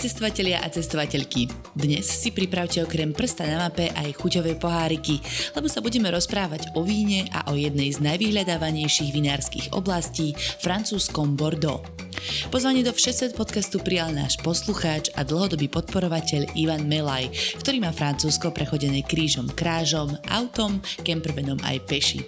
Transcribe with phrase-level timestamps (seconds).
[0.00, 1.52] Cestovatelia a cestovateľky.
[1.76, 5.20] Dnes si pripravte okrem prsta na mape aj chuťové poháriky,
[5.52, 10.32] lebo sa budeme rozprávať o víne a o jednej z najvyhľadávanejších vinárskych oblastí,
[10.64, 11.84] francúzskom Bordeaux.
[12.48, 17.28] Pozvanie do Všesvet podcastu prijal náš poslucháč a dlhodobý podporovateľ Ivan Melaj,
[17.60, 22.20] ktorý má Francúzsko prechodené krížom krážom, autom, kempervenom aj peši.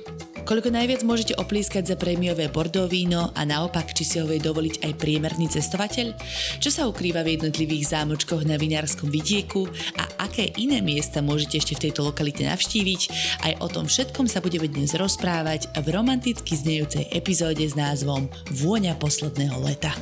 [0.43, 4.83] Koľko najviac môžete oplískať za prémiové Bordeaux víno a naopak, či si ho vie dovoliť
[4.83, 6.19] aj priemerný cestovateľ?
[6.59, 11.75] Čo sa ukrýva v jednotlivých zámočkoch na vinárskom vidieku a aké iné miesta môžete ešte
[11.79, 13.01] v tejto lokalite navštíviť?
[13.47, 18.99] Aj o tom všetkom sa budeme dnes rozprávať v romanticky znejúcej epizóde s názvom Vôňa
[18.99, 19.95] posledného leta.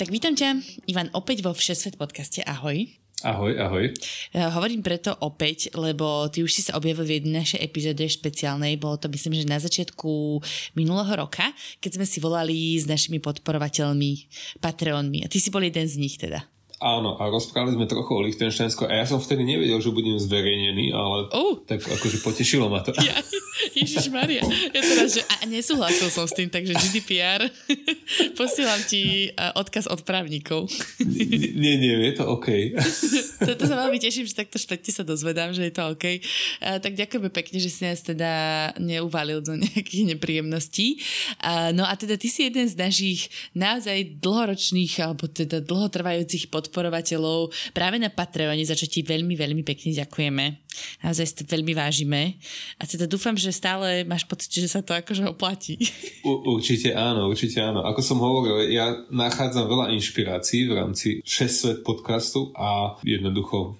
[0.00, 0.58] Tak vítam ťa,
[0.88, 2.42] Ivan, opäť vo Všesvet podcaste.
[2.42, 3.01] Ahoj.
[3.22, 3.86] Ahoj, ahoj.
[4.34, 8.98] Hovorím preto opäť, lebo ty už si sa objavil v jednej našej epizóde špeciálnej, bolo
[8.98, 10.42] to myslím, že na začiatku
[10.74, 11.46] minulého roka,
[11.78, 14.12] keď sme si volali s našimi podporovateľmi,
[14.58, 16.42] Patreonmi a ty si bol jeden z nich teda.
[16.82, 20.90] Áno, a rozprávali sme trochu o Lichtensteinsko a ja som vtedy nevedel, že budem zverejnený,
[20.90, 21.54] ale uh.
[21.62, 22.90] tak akože potešilo ma to.
[22.98, 23.22] Ja,
[23.76, 24.42] Ježiš Maria,
[24.72, 27.46] ja teraz, že a nesúhlasil som s tým, takže GDPR,
[28.40, 30.66] posielam ti odkaz od právnikov.
[30.98, 32.48] Nie, nie, je to OK.
[33.48, 36.04] Toto sa veľmi teším, že takto špätne sa dozvedám, že je to OK.
[36.58, 38.32] Tak ďakujeme pekne, že si nás teda
[38.80, 40.98] neuvalil do nejakých nepríjemností.
[41.76, 47.52] No a teda ty si jeden z našich naozaj dlhoročných alebo teda dlhotrvajúcich pod podporovateľov
[47.76, 50.44] práve na Patreone, za čo ti veľmi, veľmi pekne ďakujeme.
[51.04, 52.40] Naozaj si to veľmi vážime.
[52.80, 55.78] A teda dúfam, že stále máš pocit, že sa to akože oplatí.
[56.26, 57.86] U, určite áno, určite áno.
[57.86, 63.78] Ako som hovoril, ja nachádzam veľa inšpirácií v rámci 6 svet podcastu a jednoducho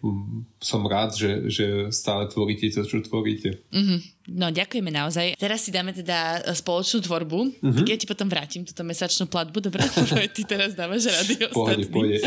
[0.62, 3.66] som rád, že, že stále tvoríte to, čo tvoríte.
[3.74, 3.98] Mm-hmm.
[4.30, 5.34] No, ďakujeme naozaj.
[5.34, 7.58] Teraz si dáme teda spoločnú tvorbu.
[7.58, 7.74] Mm-hmm.
[7.74, 9.58] Tak ja ti potom vrátim túto mesačnú platbu.
[9.58, 9.82] Dobre,
[10.36, 12.22] ty teraz dávaš rady Pohode, pôjde.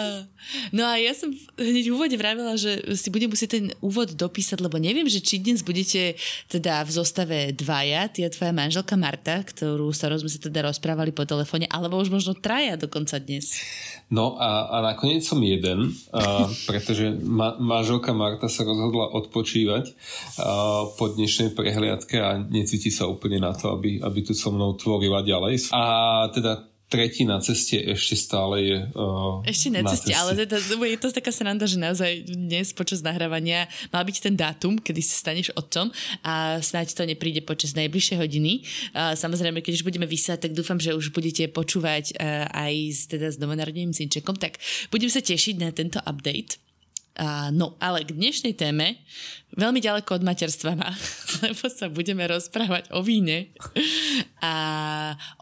[0.76, 4.60] no a ja som hneď v úvode vravila, že si budem musieť ten úvod dopísať,
[4.60, 6.20] lebo neviem, že či dnes budete
[6.52, 10.68] teda v zostave dvaja, ty a tvoja manželka Marta, ktorú, s ktorou sme sa teda
[10.68, 13.56] rozprávali po telefóne, alebo už možno traja dokonca dnes.
[14.12, 19.94] No a, a nakoniec som jeden, a, pretože ma, manželka Marta sa rozhodla odpočívať a,
[20.98, 25.22] pod dnešnej prehliadke a necíti sa úplne na to, aby, aby tu so mnou tvorila
[25.22, 25.70] ďalej.
[25.70, 30.36] A teda tretí na ceste ešte stále je uh, Ešte na, na ceste, ceste, ale
[30.44, 35.00] teda, je to taká sranda, že naozaj dnes počas nahrávania mal byť ten dátum, kedy
[35.00, 35.88] sa staneš otcom
[36.20, 38.60] a snáď to nepríde počas najbližšej hodiny.
[38.92, 43.08] Uh, samozrejme, keď už budeme vysať, tak dúfam, že už budete počúvať uh, aj s,
[43.08, 44.60] teda s novonarodeným synčekom, tak
[44.92, 46.60] budem sa tešiť na tento update.
[47.52, 48.96] No, ale k dnešnej téme
[49.56, 50.90] veľmi ďaleko od materstva má,
[51.44, 53.52] lebo sa budeme rozprávať o víne
[54.42, 54.54] a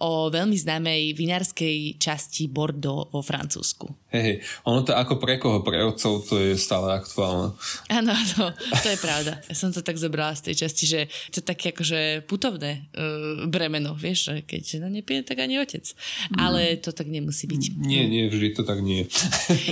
[0.02, 3.88] o veľmi známej vinárskej časti Bordeaux vo Francúzsku.
[4.10, 7.54] Hej, hej, ono to ako pre koho, pre otcov to je stále aktuálne.
[7.86, 8.50] Áno, to,
[8.82, 9.38] to je pravda.
[9.46, 11.00] Ja som to tak zobrala z tej časti, že
[11.30, 15.86] to je také akože putovné uh, bremeno, vieš, že keď žena nepije, tak ani otec.
[16.34, 17.62] Ale to tak nemusí byť.
[17.78, 19.06] Nie, nie, vždy to tak nie.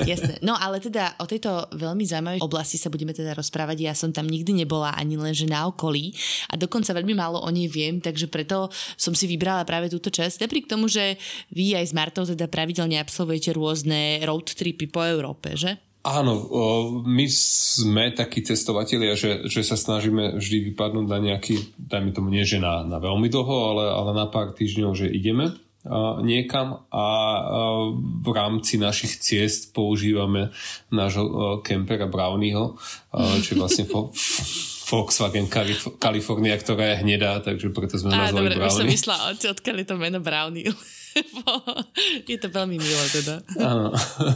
[0.06, 0.38] Jasné.
[0.46, 3.90] No ale teda o tejto veľmi zaujímavej oblasti sa budeme teda rozprávať.
[3.90, 6.12] Ja som tam nikdy nebola ani len, že na okolí
[6.52, 10.44] a dokonca veľmi málo o nej viem, takže preto som si vybrala práve túto časť.
[10.44, 11.16] Napriek tomu, že
[11.50, 15.80] vy aj s Martou teda pravidelne absolvujete rôzne road tripy po Európe, že?
[16.08, 16.46] Áno,
[17.04, 22.46] my sme takí cestovatelia, že, že sa snažíme vždy vypadnúť na nejaký, dajme tomu nie,
[22.46, 25.52] že na, na veľmi dlho, ale, ale na pár týždňov, že ideme
[26.24, 27.06] niekam a
[28.24, 30.50] v rámci našich ciest používame
[30.90, 32.76] nášho kempera Brownieho,
[33.14, 33.84] čo je vlastne
[34.88, 38.72] Volkswagen Calif- California, ktorá je hnedá, takže preto sme Á, nazvali dobre, Brownie.
[38.72, 40.68] Už som myslela, odkiaľ je to meno Brownie.
[42.30, 43.44] je to veľmi milé teda.
[43.60, 43.92] Áno.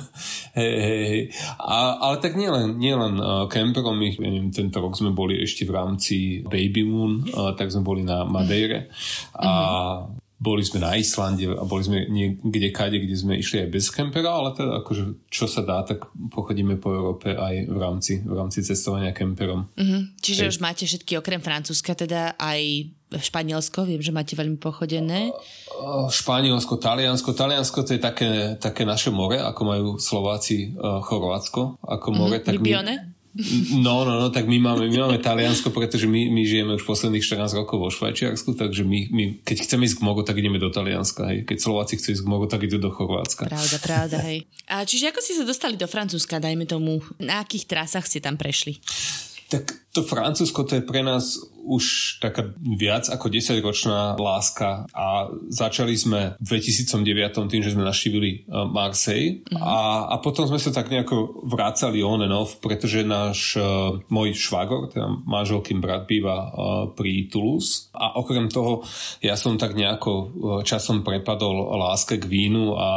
[0.59, 1.23] Hej, hej, hej.
[1.57, 6.17] ale tak nielen, nielen uh, kemperom, my, neviem, tento rok sme boli ešte v rámci
[6.45, 8.93] Baby Moon, uh, tak sme boli na Madeire
[9.33, 13.69] a uh-huh boli sme na Islande a boli sme niekde kade, kde sme išli aj
[13.71, 18.13] bez kempera, ale teda akože čo sa dá, tak pochodíme po Európe aj v rámci,
[18.27, 19.71] v rámci cestovania kemperom.
[19.79, 20.19] Mm-hmm.
[20.19, 20.51] Čiže Hej.
[20.51, 25.31] už máte všetky okrem Francúzska teda aj Španielsko, viem, že máte veľmi pochodené.
[26.11, 27.37] Španielsko, Taliansko.
[27.37, 32.41] Taliansko to je také, také naše more, ako majú Slováci Chorvátsko ako more.
[32.41, 32.49] Mm-hmm.
[32.49, 32.73] Tak my,
[33.81, 37.25] No, no, no, tak my máme, my máme Taliansko, pretože my, my žijeme už posledných
[37.25, 40.69] 14 rokov vo Švajčiarsku, takže my, my, keď chceme ísť k mogu, tak ideme do
[40.69, 41.49] Talianska, hej.
[41.49, 43.49] Keď Slováci chcú ísť k mogu, tak idú do Chorvátska.
[43.49, 44.45] Pravda, pravda, hej.
[44.69, 48.37] A čiže ako ste sa dostali do Francúzska, dajme tomu, na akých trasách ste tam
[48.37, 48.77] prešli?
[49.49, 55.95] Tak to Francúzsko to je pre nás už taká viac ako 10-ročná láska a začali
[55.95, 56.99] sme v 2009
[57.47, 59.63] tým, že sme naštívili uh, Marseille mm-hmm.
[59.63, 64.35] a, a potom sme sa tak nejako vrácali on and off, pretože náš uh, môj
[64.35, 66.51] švagor, teda manželkým brat býva uh,
[66.91, 68.83] pri Toulouse a okrem toho
[69.23, 70.27] ja som tak nejako uh,
[70.67, 72.89] časom prepadol láske k vínu a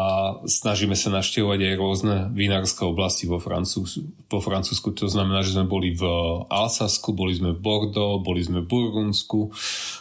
[0.42, 4.26] snažíme sa naštevovať aj rôzne vinárske oblasti vo Francúzsku.
[4.26, 6.02] Po Francúzsku to znamená, že sme boli v
[6.50, 9.50] Alsa Alsasku, boli sme v Bordeaux, boli sme v Burgundsku,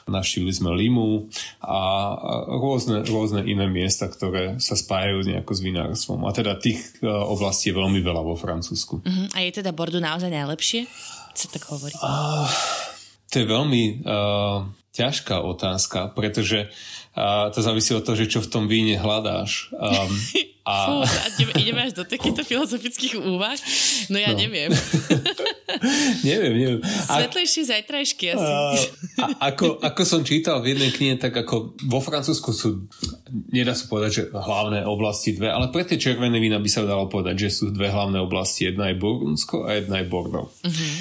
[0.05, 1.33] navštívili sme Limu
[1.65, 1.81] a
[2.61, 6.29] rôzne, rôzne iné miesta, ktoré sa spájajú nejako s vinárstvom.
[6.29, 9.01] A teda tých e, oblastí je veľmi veľa vo Francúzsku.
[9.01, 9.27] Uh-huh.
[9.33, 10.85] A je teda Bordeaux naozaj najlepšie?
[11.33, 11.97] Co tak hovorí?
[12.05, 12.45] Uh,
[13.33, 18.51] to je veľmi uh, ťažká otázka, pretože uh, to závisí od toho, že čo v
[18.53, 19.73] tom víne hľadáš.
[19.73, 20.13] Um,
[20.65, 20.75] a...
[20.89, 23.53] Fú, a ideme, ideme až do takýchto filozofických úvah?
[24.09, 24.41] No ja no.
[24.41, 24.73] neviem.
[26.29, 26.81] neviem, neviem.
[26.81, 28.53] Svetlejšie a, zajtrajšky asi.
[29.21, 32.89] A, ako, ako som čítal v jednej knihe, tak ako vo Francúzsku sú,
[33.53, 37.13] nedá sa povedať, že hlavné oblasti dve, ale pre tie červené vína by sa dalo
[37.13, 38.65] povedať, že sú dve hlavné oblasti.
[38.65, 40.49] Jedna je Burgundsko a jedna je Bordeaux.
[40.49, 40.93] Uh-huh.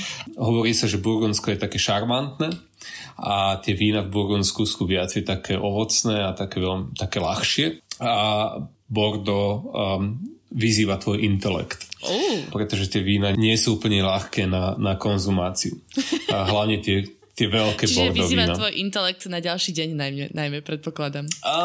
[0.43, 2.51] Hovorí sa, že Burgundsko je také šarmantné
[3.15, 7.67] a tie vína v Burgundsku sú viacej také ovocné a také, veľmi, také ľahšie.
[8.03, 8.11] A
[8.93, 10.21] Bordeaux um,
[10.53, 11.89] vyzýva tvoj intelekt.
[12.05, 12.45] Uh.
[12.53, 15.81] Pretože tie vína nie sú úplne ľahké na, na konzumáciu.
[16.29, 18.55] A hlavne tie, tie veľké Čiže Bordeaux vyzýva vína.
[18.55, 21.25] tvoj intelekt na ďalší deň najmä, najmä predpokladám.
[21.41, 21.57] A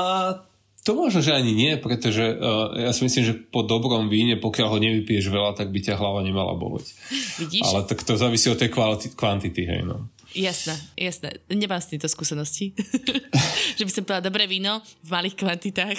[0.88, 4.68] to možno, že ani nie, pretože uh, ja si myslím, že po dobrom víne, pokiaľ
[4.72, 6.96] ho nevypiješ veľa, tak by ťa hlava nemala boleť.
[7.44, 7.68] Vidíš?
[7.68, 10.08] Ale tak to závisí od tej kvality, kvantity, hej no.
[10.32, 11.40] Jasné, jasné.
[11.48, 12.76] Nemám s týmto skúsenosti.
[13.78, 15.98] že by som povedala dobré víno v malých kvantitách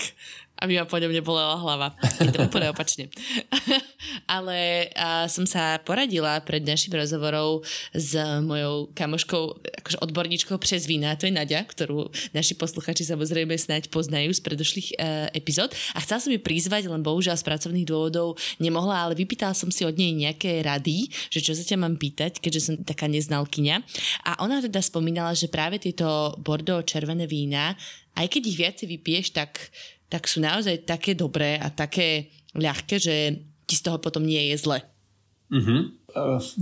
[0.60, 1.96] aby ma po ňom nebolela hlava.
[2.20, 3.08] Je to úplne opačne.
[4.36, 7.64] Ale a, som sa poradila pred našim rozhovorom
[7.96, 9.44] s mojou kamoškou,
[9.84, 14.90] akože odborníčkou přes vína, to je Nadia, ktorú naši posluchači samozrejme snáď poznajú z predošlých
[14.92, 14.96] e,
[15.36, 15.72] epizód.
[15.96, 19.88] A chcela som ju prizvať, len bohužiaľ z pracovných dôvodov nemohla, ale vypýtala som si
[19.88, 23.76] od nej nejaké rady, že čo sa ťa mám pýtať, keďže som taká neznalkyňa.
[24.28, 27.76] A ona teda spomínala, že práve tieto Bordeaux červené vína,
[28.20, 29.72] aj keď ich viacej vypiješ, tak
[30.10, 33.16] tak sú naozaj také dobré a také ľahké, že
[33.70, 34.80] ti z toho potom nie je zle.
[35.54, 35.94] Uh-huh.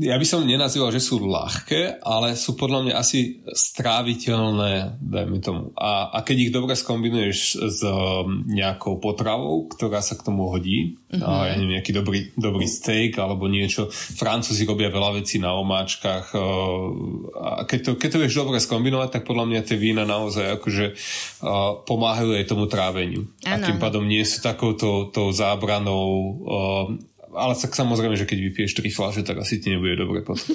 [0.03, 5.71] Ja by som nenazýval, že sú ľahké, ale sú podľa mňa asi stráviteľné, dajme tomu.
[5.79, 10.99] A, a keď ich dobre skombinuješ s um, nejakou potravou, ktorá sa k tomu hodí,
[11.11, 11.23] uh-huh.
[11.23, 13.87] a ja neviem, nejaký dobrý, dobrý steak alebo niečo.
[13.91, 16.35] Francúzi robia veľa vecí na omáčkach.
[16.35, 20.59] Uh, a keď to, keď to vieš dobre skombinovať, tak podľa mňa tie vína naozaj
[20.59, 23.27] akože uh, pomáhajú aj tomu tráveniu.
[23.47, 23.53] Ano.
[23.53, 26.87] A tým pádom nie sú takouto zábranou uh,
[27.33, 30.47] ale tak samozrejme, že keď vypiješ 3 fľaše, tak asi ti nebude dobre potom.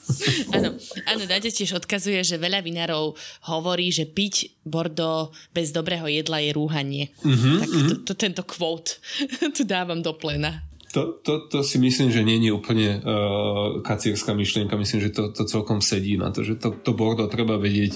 [0.56, 0.78] áno,
[1.08, 3.18] áno, Daťa tiež odkazuje, že veľa vinárov
[3.50, 7.04] hovorí, že piť Bordeaux bez dobrého jedla je rúhanie.
[7.24, 7.88] Mm-hmm, tak mm-hmm.
[7.88, 9.02] To, to, tento quote
[9.56, 10.66] tu dávam do plena.
[10.90, 14.74] To, to, to si myslím, že nie je úplne uh, kacierská myšlienka.
[14.74, 17.94] Myslím, že to, to celkom sedí na to, že to, to Bordeaux treba vedieť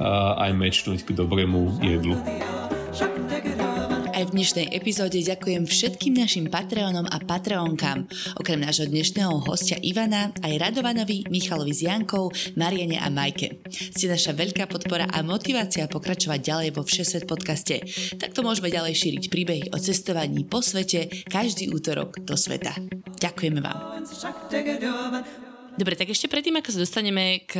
[0.00, 2.16] uh, aj mečnúť k dobrému jedlu.
[4.20, 8.04] Aj v dnešnej epizóde ďakujem všetkým našim Patreonom a Patreonkám.
[8.36, 13.64] Okrem nášho dnešného hostia Ivana, aj Radovanovi, Michalovi z Jankou, Mariane a Majke.
[13.72, 17.80] Ste naša veľká podpora a motivácia pokračovať ďalej vo Všesvet podcaste.
[18.20, 22.76] Takto môžeme ďalej šíriť príbehy o cestovaní po svete každý útorok do sveta.
[23.24, 24.04] Ďakujeme vám.
[25.78, 27.58] Dobre, tak ešte predtým, ako sa dostaneme k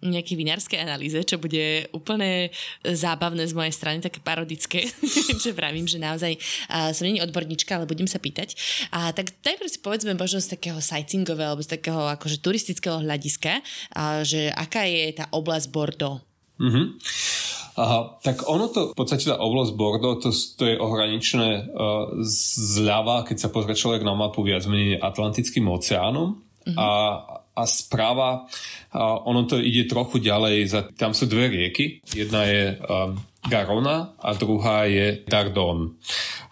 [0.00, 2.48] nejakej vinárskej analýze, čo bude úplne
[2.80, 4.88] zábavné z mojej strany, také parodické,
[5.42, 8.56] že vravím, že naozaj uh, som není odborníčka, ale budem sa pýtať.
[8.94, 13.60] A tak najprv si povedzme možno z takého sightseeingového alebo z takého akože turistického hľadiska,
[13.60, 16.24] uh, že aká je tá oblasť Bordeaux.
[16.60, 16.86] Mm-hmm.
[17.80, 23.24] Aha, tak ono to, v podstate tá oblasť Bordeaux, to, to je ohraničené uh, zľava,
[23.24, 26.40] keď sa pozrie človek na mapu viac menej Atlantickým oceánom.
[26.60, 26.76] Mm-hmm.
[26.76, 26.86] A
[27.60, 28.48] a správa,
[28.90, 34.16] a ono to ide trochu ďalej, za, tam sú dve rieky, jedna je um, Garona
[34.20, 35.96] a druhá je Dardon.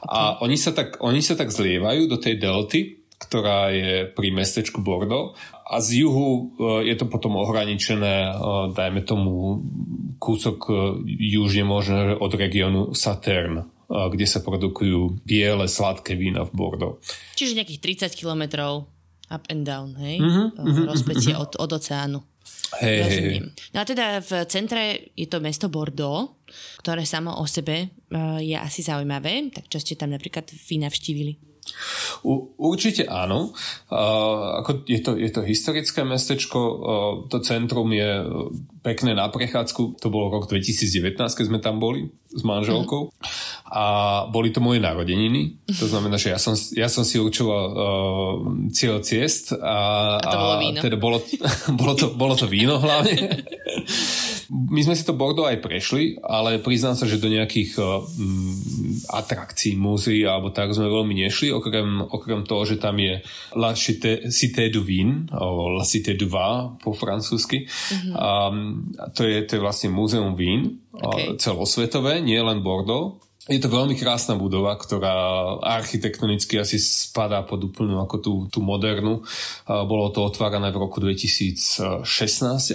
[0.05, 2.81] A oni sa, tak, oni sa tak zlievajú do tej delty,
[3.19, 5.35] ktorá je pri mestečku Bordeaux
[5.67, 9.65] a z juhu uh, je to potom ohraničené, uh, dajme tomu
[10.23, 10.77] kúsok uh,
[11.09, 17.01] južne možno od regiónu Saturn kde sa produkujú biele, sladké vína v Bordeaux.
[17.41, 18.85] Čiže nejakých 30 kilometrov
[19.29, 20.21] Up and down, hej?
[20.21, 20.89] Mm-hmm.
[20.89, 21.45] Rozpetie mm-hmm.
[21.45, 22.21] od, od oceánu.
[22.81, 23.39] Hej, hej, hej.
[23.73, 26.37] No a teda v centre je to mesto Bordeaux,
[26.81, 29.53] ktoré samo o sebe uh, je asi zaujímavé.
[29.53, 31.33] Tak čo ste tam napríklad vy navštívili?
[32.25, 33.53] U, určite áno.
[33.93, 36.79] Uh, ako je, to, je to historické mestečko, uh,
[37.29, 38.25] to centrum je
[38.81, 43.09] pekné na prechádzku, to bolo rok 2019, keď sme tam boli s manželkou.
[43.09, 43.57] Mm.
[43.69, 43.85] A
[44.33, 47.81] boli to moje narodeniny, to znamená, že ja som, ja som si určoval uh,
[48.73, 50.79] cieľ ciest a, a to bolo víno.
[50.81, 51.19] A teda bolo,
[51.81, 53.45] bolo, to, bolo to víno hlavne.
[54.49, 58.01] My sme si to Bordeaux aj prešli, ale priznám sa, že do nejakých uh,
[59.13, 63.21] atrakcií, múzeí alebo tak sme veľmi nešli, okrem, okrem toho, že tam je
[63.53, 67.69] La Cité, Cité du Vin, alebo La Cité du Vin po francúzsky.
[67.69, 68.13] Mm-hmm.
[68.17, 68.57] Um,
[69.13, 71.37] to, je, to je vlastne múzeum vín okay.
[71.39, 73.28] celosvetové, nie len Bordeaux.
[73.49, 79.25] Je to veľmi krásna budova, ktorá architektonicky asi spadá pod úplnú ako tú, tú modernú.
[79.65, 82.05] Bolo to otvárané v roku 2016,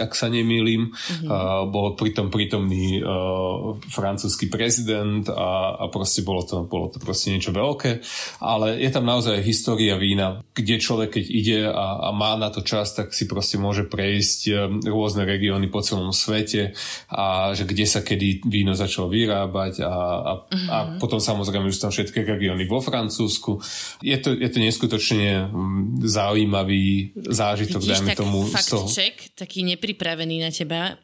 [0.02, 0.90] ak sa nemýlim.
[0.90, 1.70] Mm-hmm.
[1.70, 7.54] Bol pritom prítomný uh, francúzsky prezident a, a proste bolo to, bolo to proste niečo
[7.54, 8.02] veľké.
[8.42, 12.66] Ale je tam naozaj história vína, kde človek keď ide a, a má na to
[12.66, 14.54] čas, tak si proste môže prejsť e,
[14.90, 16.74] rôzne regióny po celom svete
[17.14, 21.80] a že kde sa kedy víno začalo vyrábať a, a mm-hmm a potom samozrejme už
[21.80, 23.60] tam všetky regióny vo Francúzsku.
[24.04, 28.38] Je to, je to neskutočne mm, zaujímavý zážitok, Vidíš, dajme tak tomu.
[28.48, 28.88] Fakt toho.
[28.88, 31.00] check, taký nepripravený na teba.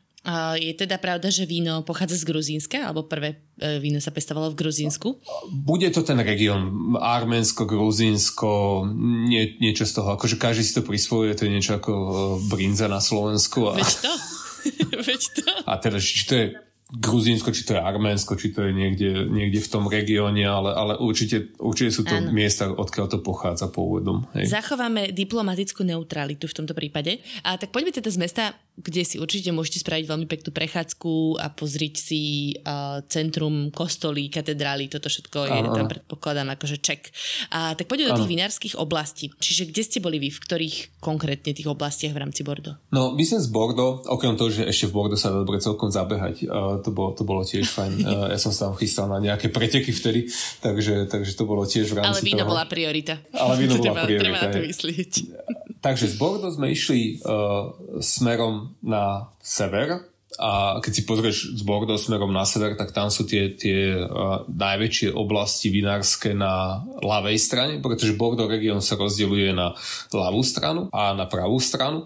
[0.60, 4.60] Je teda pravda, že víno pochádza z Gruzínska, alebo prvé e, víno sa pestovalo v
[4.60, 5.16] Gruzínsku?
[5.48, 8.84] Bude to ten región Arménsko, Gruzínsko,
[9.32, 10.20] nie, niečo z toho.
[10.20, 12.12] Akože každý si to prisvojuje, to je niečo ako e,
[12.52, 13.72] brinza na Slovensku.
[13.72, 13.80] A...
[13.80, 14.14] Veď to.
[15.08, 15.48] Veď to.
[15.64, 16.46] A teda, či to je
[16.90, 20.94] Gruzínsko, či to je Arménsko, či to je niekde, niekde v tom regióne, ale, ale
[20.98, 22.34] určite, určite sú to ano.
[22.34, 24.26] miesta, odkiaľ to pochádza pôvodom.
[24.34, 24.50] Hej.
[24.50, 27.22] Zachováme diplomatickú neutralitu v tomto prípade.
[27.46, 28.44] A tak poďme teda z mesta
[28.80, 34.88] kde si určite môžete spraviť veľmi peknú prechádzku a pozrieť si uh, centrum, kostoly, katedrály,
[34.88, 37.12] toto všetko je ano, tam predpokladám akože ček.
[37.52, 39.36] A tak poďme do tých vinárskych oblastí.
[39.36, 42.80] Čiže kde ste boli vy, v ktorých konkrétne tých oblastiach v rámci Bordeaux?
[42.96, 46.48] No, my sme z Bordeaux, okrem toho, že ešte v Bordeaux sa dobre celkom zabehať,
[46.48, 47.92] uh, to, bolo, to bolo tiež fajn.
[48.10, 50.26] Uh, ja som sa tam chystal na nejaké preteky vtedy,
[50.66, 52.50] takže, takže to bolo tiež v rámci Ale víno toho.
[52.56, 53.22] bola priorita.
[53.36, 54.24] Ale víno bola priorita.
[54.24, 55.12] Treba na to myslieť.
[55.80, 57.72] Takže z Bordeaux sme išli uh,
[58.04, 63.24] smerom na sever a keď si pozrieš z Bordeaux smerom na sever, tak tam sú
[63.24, 69.74] tie, tie uh, najväčšie oblasti vinárske na ľavej strane, pretože Bordeaux region sa rozdeľuje na
[70.12, 72.06] ľavú stranu a na pravú stranu.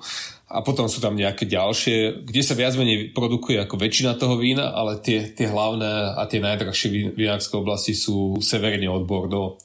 [0.54, 4.70] A potom sú tam nejaké ďalšie, kde sa viac menej produkuje ako väčšina toho vína,
[4.70, 9.58] ale tie, tie hlavné a tie najdrahšie vinárske oblasti sú severne od Bordeaux.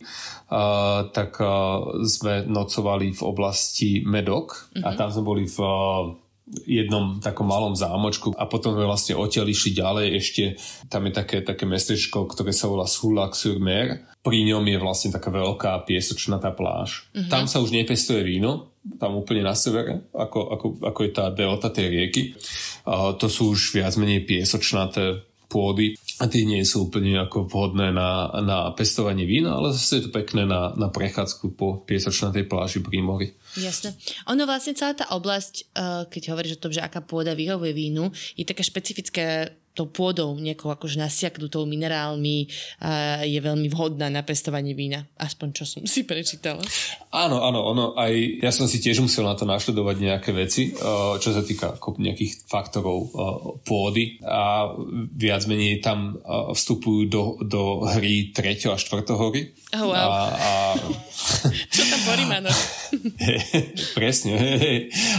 [1.12, 1.30] Tak
[2.08, 4.84] sme nocovali v oblasti Medok mm-hmm.
[4.84, 5.58] a tam sme boli v
[6.64, 10.44] jednom takom malom zámočku a potom sme vlastne odtiaľ išli ďalej ešte,
[10.88, 14.08] tam je také, také mestečko, ktoré sa volá Sulac sur Mer.
[14.24, 17.12] Pri ňom je vlastne taká veľká piesočnatá pláž.
[17.12, 17.28] Mm-hmm.
[17.28, 21.68] Tam sa už nepestuje víno, tam úplne na severe, ako, ako, ako je tá delta
[21.68, 22.22] tej rieky.
[22.88, 27.90] Uh, to sú už viac menej piesočnaté pôdy a tie nie sú úplne ako vhodné
[27.90, 32.84] na, na pestovanie vína, ale zase je to pekné na, na prechádzku po piesočnatej pláži
[32.84, 33.28] pri mori.
[33.56, 33.96] Jasné.
[34.28, 38.12] Ono vlastne celá tá oblasť, eh, keď hovoríš o tom, že aká pôda vyhovuje vínu,
[38.36, 39.48] je taká špecifická
[39.78, 42.50] tou pôdou, nejakou akože nasiaknutou minerálmi
[42.82, 45.06] a je veľmi vhodná na pestovanie vína.
[45.14, 46.66] Aspoň čo som si prečítala.
[47.14, 50.74] Áno, áno, ono aj, ja som si tiež musel na to našledovať nejaké veci,
[51.22, 53.14] čo sa týka nejakých faktorov
[53.62, 54.74] pôdy a
[55.14, 56.18] viac menej tam
[56.52, 58.74] vstupujú do, do hry 3.
[58.74, 59.06] a 4.
[59.14, 59.54] hory.
[59.76, 59.94] Oh, wow.
[59.94, 60.50] A, a...
[61.74, 62.48] čo tam Borimano?
[63.98, 64.32] Presne,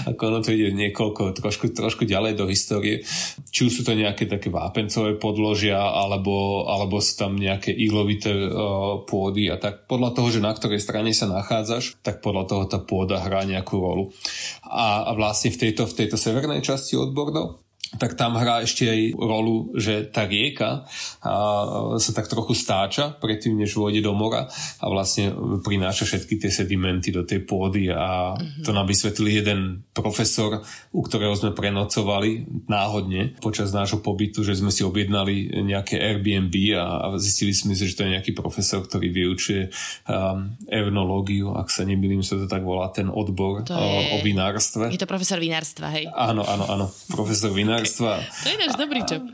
[0.10, 3.06] ako ono to ide niekoľko, trošku, trošku ďalej do histórie.
[3.54, 8.34] Či už sú to nejaké také nejaké vápencové podložia alebo, alebo sú tam nejaké iglovité
[8.34, 12.64] uh, pôdy a tak podľa toho, že na ktorej strane sa nachádzaš, tak podľa toho
[12.66, 14.10] tá pôda hrá nejakú rolu.
[14.66, 18.86] A, a vlastne v tejto, v tejto severnej časti od Bordeaux tak tam hrá ešte
[18.86, 20.86] aj rolu, že tá rieka
[21.26, 21.34] a,
[21.98, 24.46] sa tak trochu stáča predtým, než vôjde do mora
[24.78, 25.34] a vlastne
[25.66, 28.62] prináša všetky tie sedimenty do tej pôdy a mm-hmm.
[28.62, 30.62] to nám vysvetlil jeden profesor,
[30.94, 37.10] u ktorého sme prenocovali náhodne počas nášho pobytu, že sme si objednali nejaké Airbnb a,
[37.10, 39.74] a zistili sme si, že to je nejaký profesor, ktorý vyučuje
[40.06, 43.74] um, evnológiu, ak sa nemýlim, sa to tak volá, ten odbor je,
[44.14, 44.94] o vinárstve.
[44.94, 46.06] Je to profesor vinárstva, hej?
[46.14, 48.12] Áno, áno, áno, profesor vinárstva vinárstva.
[48.44, 49.24] To je náš dobrý job.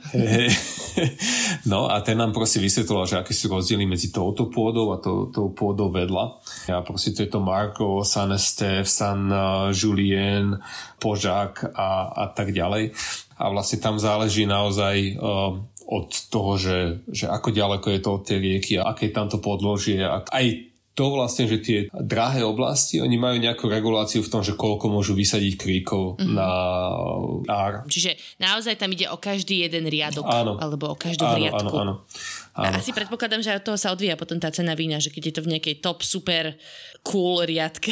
[1.66, 5.28] No a ten nám proste vysvetlil, že aké sú rozdiely medzi touto pôdou a tou,
[5.28, 6.40] tou pôdou vedľa.
[6.72, 10.56] A proste to je to Marko, San Estef, San uh, Julien,
[11.02, 12.96] Požák a, a tak ďalej.
[13.36, 16.78] A vlastne tam záleží naozaj uh, od toho, že,
[17.12, 20.00] že ako ďaleko je to od tej rieky a aké tam to podložie.
[20.06, 20.46] Aj
[20.96, 25.12] to vlastne, že tie drahé oblasti, oni majú nejakú reguláciu v tom, že koľko môžu
[25.12, 26.34] vysadiť kríkov mm-hmm.
[26.34, 26.50] na
[27.52, 27.74] ár.
[27.92, 30.56] Čiže naozaj tam ide o každý jeden riadok, áno.
[30.56, 31.76] alebo o každú áno, riadku.
[31.76, 31.94] Áno, áno.
[32.56, 32.80] Áno.
[32.80, 35.42] Asi predpokladám, že od toho sa odvíja potom tá cena vína, že keď je to
[35.44, 36.56] v nejakej top super
[37.04, 37.92] cool riadke,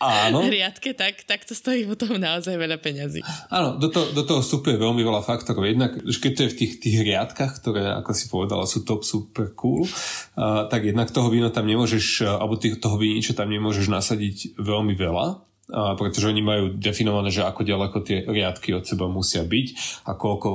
[0.00, 0.42] áno.
[0.56, 3.20] riadke tak, tak to stojí potom naozaj veľa peňazí.
[3.52, 5.68] Áno, do, to, do toho vstupuje veľmi veľa faktorov.
[5.68, 9.52] Jednak, keď to je v tých, tých riadkach, ktoré, ako si povedala, sú top super
[9.54, 14.58] cool, uh, tak jednak toho vína tam nemôžeš alebo tých, toho viniča tam nemôžeš nasadiť
[14.58, 19.40] veľmi veľa, a pretože oni majú definované, že ako ďaleko tie riadky od seba musia
[19.48, 19.66] byť
[20.04, 20.48] a koľko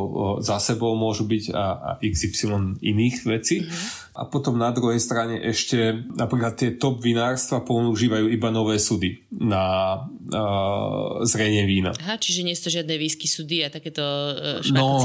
[0.46, 3.66] za sebou môžu byť a, a XY iných vecí.
[3.66, 4.10] Mm-hmm.
[4.20, 9.96] A potom na druhej strane ešte napríklad tie top vinárstva používajú iba nové sudy na
[9.96, 11.96] uh, zrenie vína.
[11.96, 15.00] Aha, čiže nie sú to žiadne výsky sudy a takéto uh, No,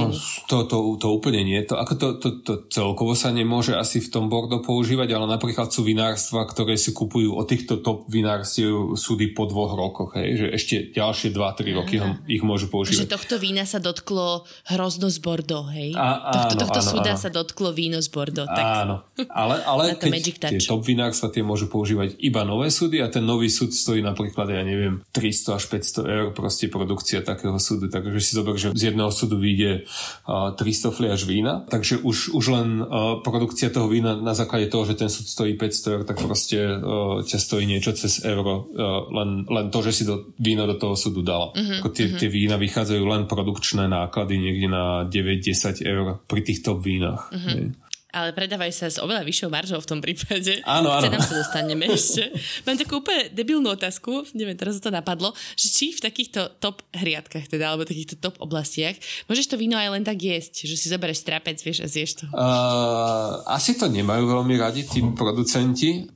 [0.50, 1.62] to, to, to úplne nie.
[1.62, 5.70] To, ako to, to, to celkovo sa nemôže asi v tom Bordeaux používať, ale napríklad
[5.70, 9.93] sú vinárstva, ktoré si kupujú od týchto top vinárstiev sudy po dvoch rokoch.
[9.94, 12.18] Hej, že ešte ďalšie 2-3 roky Aha.
[12.26, 13.06] ich môžu používať.
[13.06, 15.94] Že tohto vína sa dotklo hrozno z Bordeaux, hej?
[15.94, 17.22] A, tohto, tohto áno, súda áno.
[17.22, 18.50] sa dotklo víno z Bordeaux.
[18.50, 18.64] Tak...
[18.64, 23.22] Áno, ale, ale keď tie top vinárstva tie môžu používať iba nové súdy a ten
[23.22, 27.86] nový súd stojí napríklad, ja neviem, 300 až 500 eur proste produkcia takého súdu.
[27.86, 29.86] Takže si zober, že z jedného súdu vyjde
[30.26, 34.88] uh, 300 fliaž vína, takže už, už len uh, produkcia toho vína na základe toho,
[34.88, 38.66] že ten súd stojí 500 eur, tak proste uh, ťa stojí niečo cez euro.
[39.14, 41.52] Len, len to, že si do, víno do toho súdu dala.
[41.52, 42.18] Uh-huh, Ako tie, uh-huh.
[42.18, 47.28] tie vína vychádzajú len produkčné náklady niekde na 9-10 eur pri tých top vínach.
[47.28, 47.83] Uh-huh
[48.14, 50.62] ale predávajú sa s oveľa vyššou maržou v tom prípade.
[50.62, 51.10] Áno, áno.
[51.10, 52.30] Cenám sa dostaneme ešte.
[52.62, 57.50] Mám takú úplne debilnú otázku, neviem, teraz to napadlo, že či v takýchto top hriadkach,
[57.50, 58.94] teda, alebo takýchto top oblastiach,
[59.26, 62.24] môžeš to víno aj len tak jesť, že si zoberieš strapec, vieš, a zješ to.
[62.30, 66.06] Uh, asi to nemajú veľmi radi tí producenti.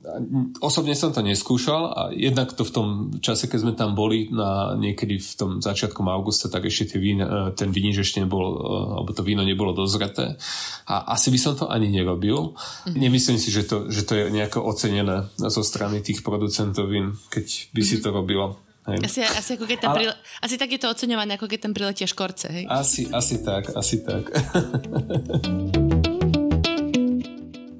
[0.63, 2.87] Osobne som to neskúšal a jednak to v tom
[3.19, 7.73] čase, keď sme tam boli na niekedy v tom začiatkom augusta, tak ešte vína, ten
[7.73, 8.55] vínič ešte nebol,
[8.95, 10.39] alebo to víno nebolo dozreté.
[10.87, 12.53] A asi by som to ani nerobil.
[12.53, 12.95] Mm-hmm.
[12.95, 17.45] Nemyslím si, že to, že to je nejako ocenené zo strany tých producentov vín, keď
[17.73, 17.89] by mm-hmm.
[17.89, 18.03] si mhm.
[18.05, 18.47] to robilo.
[18.89, 19.05] Hej.
[19.05, 19.97] Asi, asi, ako keď tam Ale...
[20.01, 20.11] pril...
[20.41, 22.63] asi tak je to oceňované, ako keď tam priletia škorce, hej?
[22.65, 24.33] Asi, asi tak, asi tak.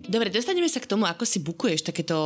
[0.09, 2.17] Dobre, dostaneme sa k tomu, ako si bukuješ takéto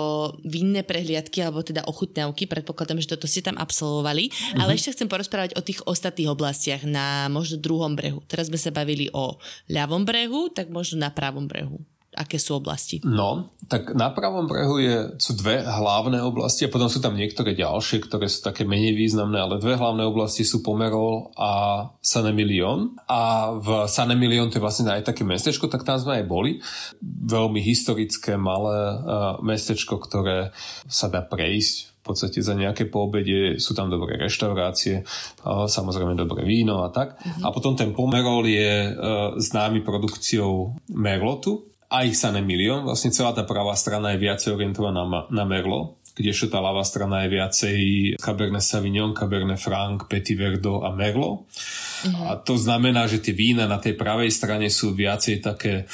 [0.48, 2.48] vinné prehliadky alebo teda ochutnávky.
[2.48, 4.32] Predpokladám, že toto ste tam absolvovali.
[4.32, 4.60] Mm-hmm.
[4.63, 8.24] Ale ešte chcem porozprávať o tých ostatných oblastiach na možno druhom brehu.
[8.32, 9.36] Teraz sme sa bavili o
[9.67, 13.02] ľavom brehu, tak možno na pravom brehu aké sú oblasti?
[13.04, 17.58] No, tak na pravom brehu je, sú dve hlavné oblasti a potom sú tam niektoré
[17.58, 22.93] ďalšie, ktoré sú také menej významné, ale dve hlavné oblasti sú Pomerol a San Emilion.
[23.10, 26.62] A v San Emilion to je vlastne aj také mestečko, tak tam sme aj boli.
[27.04, 30.54] Veľmi historické, malé uh, mestečko, ktoré
[30.86, 35.08] sa dá prejsť v podstate za nejaké poobede sú tam dobré reštaurácie,
[35.47, 37.15] samozrejme dobré víno a tak.
[37.15, 37.47] Mm-hmm.
[37.47, 43.46] A potom ten Pomerol je uh, známy produkciou Merlotu, aj San Emilion, vlastne celá tá
[43.46, 47.78] pravá strana je viacej orientovaná na, na Merlo, kdežto tá ľavá strana je viacej
[48.22, 51.46] Cabernet Sauvignon, Cabernet Franc, Petit Verdot a Merlot.
[51.46, 52.26] Uh-huh.
[52.30, 55.90] A to znamená, že tie vína na tej pravej strane sú viacej také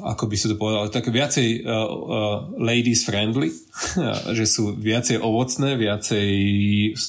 [0.00, 3.52] ako by sa to povedal, tak viacej uh, uh, ladies friendly,
[4.38, 6.28] že sú viacej ovocné, viacej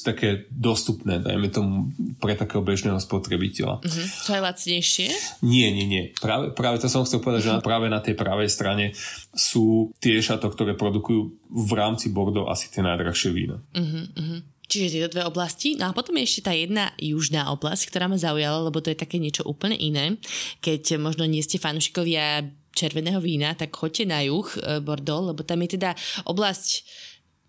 [0.04, 3.80] také dostupné, dajme tomu, pre takého bežného spotrebiteľa.
[3.80, 4.06] Uh-huh.
[4.20, 5.08] Sú aj lacnejšie?
[5.48, 6.04] Nie, nie, nie.
[6.20, 7.64] Práve, práve to som chcel povedať, uh-huh.
[7.64, 8.92] že práve na tej pravej strane
[9.32, 13.64] sú tie šato, ktoré produkujú v rámci Bordeaux asi tie najdrahšie vína.
[13.72, 14.40] Uh-huh, uh-huh.
[14.68, 15.76] Čiže tieto dve oblasti.
[15.76, 18.98] No a potom je ešte tá jedna južná oblasť, ktorá ma zaujala, lebo to je
[18.98, 20.18] také niečo úplne iné.
[20.66, 25.62] Keď možno nie ste fanúšikovia červeného vína, tak choďte na juh e, Bordeaux, lebo tam
[25.64, 25.94] je teda
[26.26, 26.84] oblasť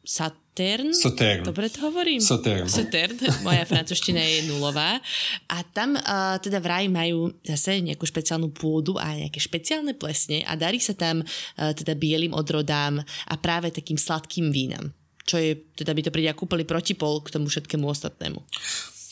[0.04, 0.92] Satern.
[0.92, 1.48] Sauternes.
[1.48, 2.20] Dobre to hovorím?
[2.20, 2.76] Sauternes.
[2.76, 3.40] Sauternes.
[3.40, 5.00] Moja francúzština je nulová.
[5.48, 10.60] A tam uh, teda vraj majú zase nejakú špeciálnu pôdu a nejaké špeciálne plesne a
[10.60, 14.92] darí sa tam uh, teda bielým odrodám a práve takým sladkým vínam
[15.24, 18.44] čo je, teda by to príde ako úplný protipol k tomu všetkému ostatnému.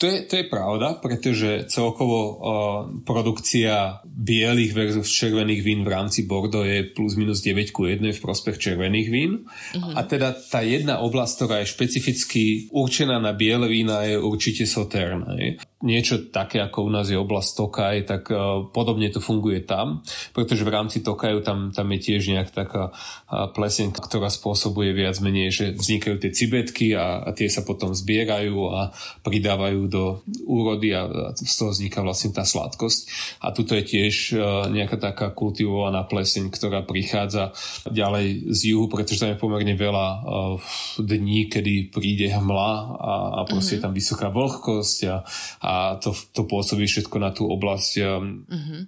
[0.03, 2.35] To je, to je pravda, pretože celkovo uh,
[3.07, 8.19] produkcia bielých versus červených vín v rámci Bordeaux je plus minus 9 ku 1 v
[8.19, 9.47] prospech červených vín.
[9.47, 9.95] Uh-huh.
[9.95, 12.43] A teda tá jedna oblasť, ktorá je špecificky
[12.75, 15.62] určená na biele vína je určite Sauternes.
[15.87, 20.03] niečo také, ako u nás je oblasť Tokaj, tak uh, podobne to funguje tam,
[20.35, 25.23] pretože v rámci Tokaju tam, tam je tiež nejak taká uh, plesenka, ktorá spôsobuje viac
[25.23, 28.91] menej, že vznikajú tie cibetky a, a tie sa potom zbierajú a
[29.23, 31.05] pridávajú do úrody a,
[31.37, 33.00] z toho vzniká vlastne tá sladkosť.
[33.44, 34.40] A tuto je tiež uh,
[34.72, 37.52] nejaká taká kultivovaná pleseň, ktorá prichádza
[37.85, 40.57] ďalej z juhu, pretože tam je pomerne veľa uh,
[40.96, 43.83] dní, kedy príde hmla a, a proste mm-hmm.
[43.83, 45.16] je tam vysoká vlhkosť a,
[45.61, 47.92] a a to, to pôsobí všetko na tú oblasť.
[47.98, 48.81] Uh-huh.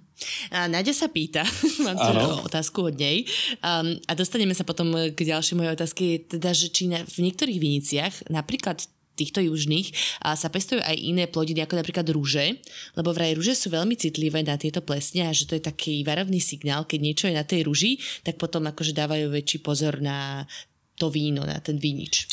[0.55, 1.43] A Nadia sa pýta,
[1.85, 2.13] mám tu
[2.47, 3.27] otázku od nej
[3.59, 7.59] um, a dostaneme sa potom k ďalšej mojej otázke, teda, že či na, v niektorých
[7.59, 12.59] viniciach, napríklad týchto južných a sa pestujú aj iné plodiny, ako napríklad rúže,
[12.99, 16.43] lebo vraj rúže sú veľmi citlivé na tieto plesne a že to je taký varovný
[16.43, 20.43] signál, keď niečo je na tej rúži, tak potom akože dávajú väčší pozor na
[20.99, 22.27] to víno, na ten vínič.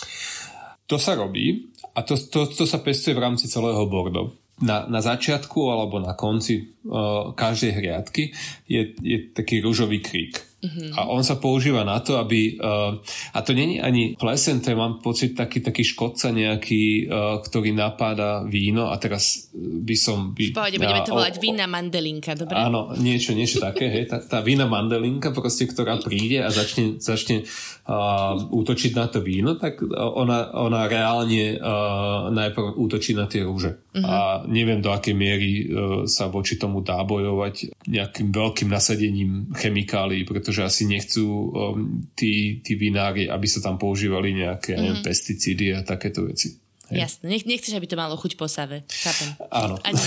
[0.91, 5.01] To sa robí a to, to, to sa pestuje v rámci celého Bordo na, na
[5.03, 8.31] začiatku alebo na konci uh, každej hriadky
[8.71, 10.52] je, je taký rúžový krík.
[10.63, 10.95] Mm-hmm.
[10.95, 12.55] A on sa používa na to, aby...
[12.55, 13.03] Uh,
[13.35, 17.75] a to není ani plesen, to je, mám pocit, taký, taký škodca nejaký, uh, ktorý
[17.75, 20.31] napáda víno a teraz by som...
[20.39, 22.55] By, v pohode, budeme to volať vína mandelinka, dobre?
[22.55, 27.43] Áno, niečo, niečo také, hej, tá, tá vína mandelinka proste, ktorá príde a začne, začne
[27.43, 33.83] uh, útočiť na to víno, tak ona, ona reálne uh, najprv útočí na tie rúže.
[33.93, 34.09] Mm-hmm.
[34.09, 40.25] A neviem, do akej miery uh, sa voči tomu dá bojovať nejakým veľkým nasadením chemikálií,
[40.25, 44.81] pretože asi nechcú um, tí, tí vinári, aby sa tam používali nejaké mm-hmm.
[44.81, 45.05] neviem, mhm.
[45.05, 46.57] pesticídy a takéto veci.
[46.89, 46.99] Hej.
[47.05, 48.85] Jasne, Nech, nechceš, aby to malo chuť po save.
[48.89, 49.29] Chápem.
[49.53, 49.77] Áno.
[49.85, 50.01] Ani,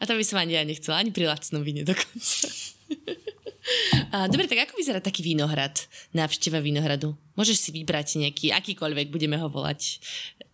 [0.00, 2.52] a to by som ani ja nechcela, ani pri lacnom víne dokonca.
[4.12, 7.16] a, dobre, tak ako vyzerá taký vínohrad, návšteva vínohradu?
[7.36, 10.04] Môžeš si vybrať nejaký, akýkoľvek, budeme ho volať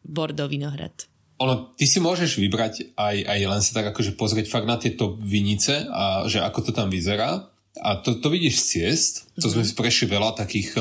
[0.06, 1.10] Bordeaux vínohrad.
[1.38, 5.14] Ono, ty si môžeš vybrať aj, aj len sa tak akože pozrieť fakt na tieto
[5.22, 7.46] vinice a že ako to tam vyzerá.
[7.78, 9.54] A to, to vidíš z ciest, to mm-hmm.
[9.54, 10.74] sme si prešli veľa takých,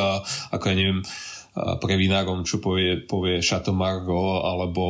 [0.50, 1.37] ako ja neviem, pre
[1.98, 4.84] vinárom, čo povie, povie Chateau Margaux alebo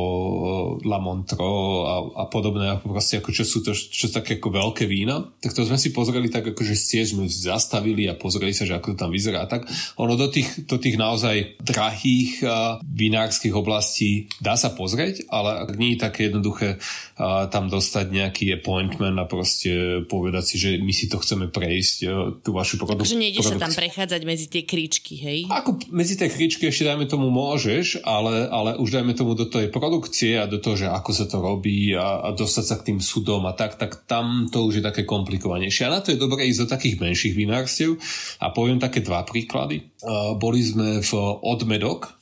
[0.84, 5.24] La Montreux a, a podobné, proste ako čo sú to čo také ako veľké vína,
[5.40, 8.94] tak to sme si pozreli tak akože tiež sme zastavili a pozreli sa, že ako
[8.94, 9.48] to tam vyzerá.
[9.48, 9.64] Tak
[9.96, 15.78] ono do tých, do tých naozaj drahých uh, vinárskych oblastí dá sa pozrieť, ale ak
[15.80, 20.92] nie je také jednoduché uh, tam dostať nejaký appointment a proste povedať si, že my
[20.92, 21.96] si to chceme prejsť,
[22.42, 23.16] tú vašu produkciu.
[23.16, 25.38] Takže nejdeš sa tam prechádzať medzi tie kríčky, hej?
[25.48, 29.70] Ako medzi tie kríčky ešte dajme tomu môžeš, ale, ale už dajme tomu do tej
[29.70, 32.98] produkcie a do toho, že ako sa to robí a, a dostať sa k tým
[32.98, 35.86] sudom a tak, tak tam to už je také komplikovanejšie.
[35.86, 37.94] A na to je dobré ísť do takých menších vinárstiev
[38.42, 39.86] a poviem také dva príklady.
[40.02, 41.12] Uh, boli sme v
[41.46, 42.18] Odmedok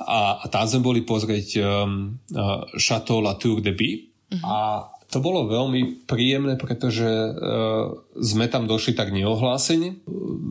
[0.00, 4.40] a, a tam sme boli pozrieť um, uh, Chateau La Tour de Bie uh-huh.
[4.46, 4.56] a
[5.08, 10.04] to bolo veľmi príjemné, pretože uh, sme tam došli tak neohlásení.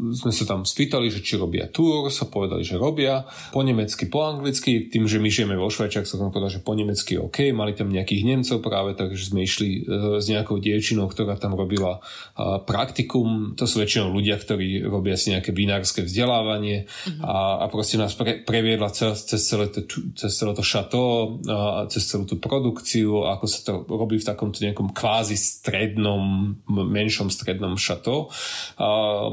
[0.08, 3.27] Sme sa tam spýtali, že či robia tour, sa povedali, že robia.
[3.53, 6.73] Po nemecky, po anglicky, tým, že my žijeme vo Švajčiach, sa tam povedali, že po
[6.73, 7.53] nemecky OK.
[7.53, 12.01] Mali tam nejakých Nemcov práve, takže sme išli uh, s nejakou dievčinou, ktorá tam robila
[12.01, 13.53] uh, praktikum.
[13.60, 17.21] To sú väčšinou ľudia, ktorí robia si nejaké vinárske vzdelávanie mm-hmm.
[17.21, 19.84] a, a proste nás pre, previedla cez, cez, celé to,
[20.15, 21.03] cez celé to šato
[21.45, 26.56] a cez celú tú produkciu, ako sa to robí v takom takomto nejakom kvázi strednom,
[26.69, 28.30] menšom strednom šato.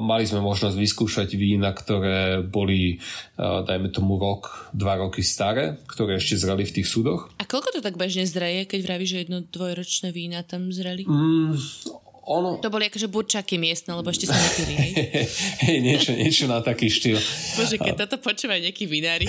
[0.01, 2.97] Mali sme možnosť vyskúšať vína, ktoré boli,
[3.37, 7.29] dajme tomu rok, dva roky staré, ktoré ešte zreli v tých súdoch.
[7.37, 11.05] A koľko to tak bežne zreje, keď vravíš, že jedno dvojročné vína tam zreli?
[11.05, 11.59] Mm,
[12.25, 12.57] ono...
[12.65, 14.91] To boli akože burčaky miestne, lebo ešte sa nepili, hej?
[15.69, 17.21] hej, niečo, niečo na taký štýl.
[17.61, 19.29] Bože, keď toto počúvajú nejakí vinári,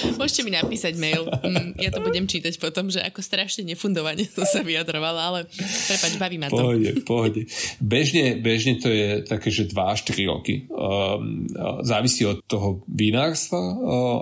[0.20, 1.26] môžete mi napísať mail.
[1.26, 5.40] Mm, ja to budem čítať potom, že ako strašne nefundovane som sa vyjadrovala, ale
[5.88, 6.58] prepač, baví ma to.
[6.58, 7.42] Pohode, pohode.
[7.78, 10.66] Bežne, bežne to je také, že 2 až 3 roky.
[10.70, 11.46] Um,
[11.82, 13.76] závisí od toho vinárstva, uh,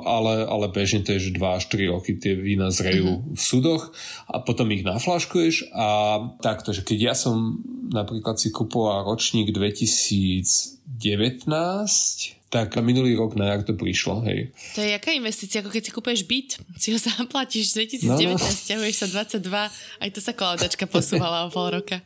[0.04, 3.36] ale, ale bežne to je, že 2 až 3 roky tie vína zrejú mm-hmm.
[3.36, 3.92] v sudoch
[4.28, 12.36] a potom ich naflaškuješ a takto, že keď ja som napríklad si kupoval ročník 2019,
[12.46, 14.54] tak minulý rok na jar to prišlo, hej.
[14.78, 18.66] To je jaká investícia, ako keď si kúpeš byt, si ho zaplatíš 2019, no, no.
[18.70, 19.06] ťahuješ sa
[19.42, 21.98] 22, aj to sa koladačka posúvala o pol roka.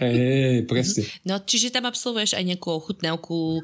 [0.00, 1.04] Hej, hej, presne.
[1.28, 3.60] No, čiže tam absolvuješ aj nejakú ochutnávku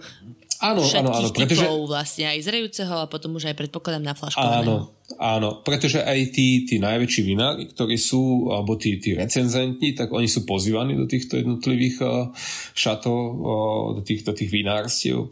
[0.59, 1.31] Áno, áno, áno.
[1.31, 1.71] Pretože...
[1.87, 4.43] vlastne aj zrejúceho a potom už aj predpokladám na flašku.
[4.43, 5.63] Áno, áno.
[5.63, 10.43] Pretože aj tí, tí najväčší vinári, ktorí sú, alebo tí, tí recenzenti, tak oni sú
[10.43, 12.35] pozývaní do týchto jednotlivých uh,
[12.75, 15.31] šatov, uh, do týchto tých vinárstiev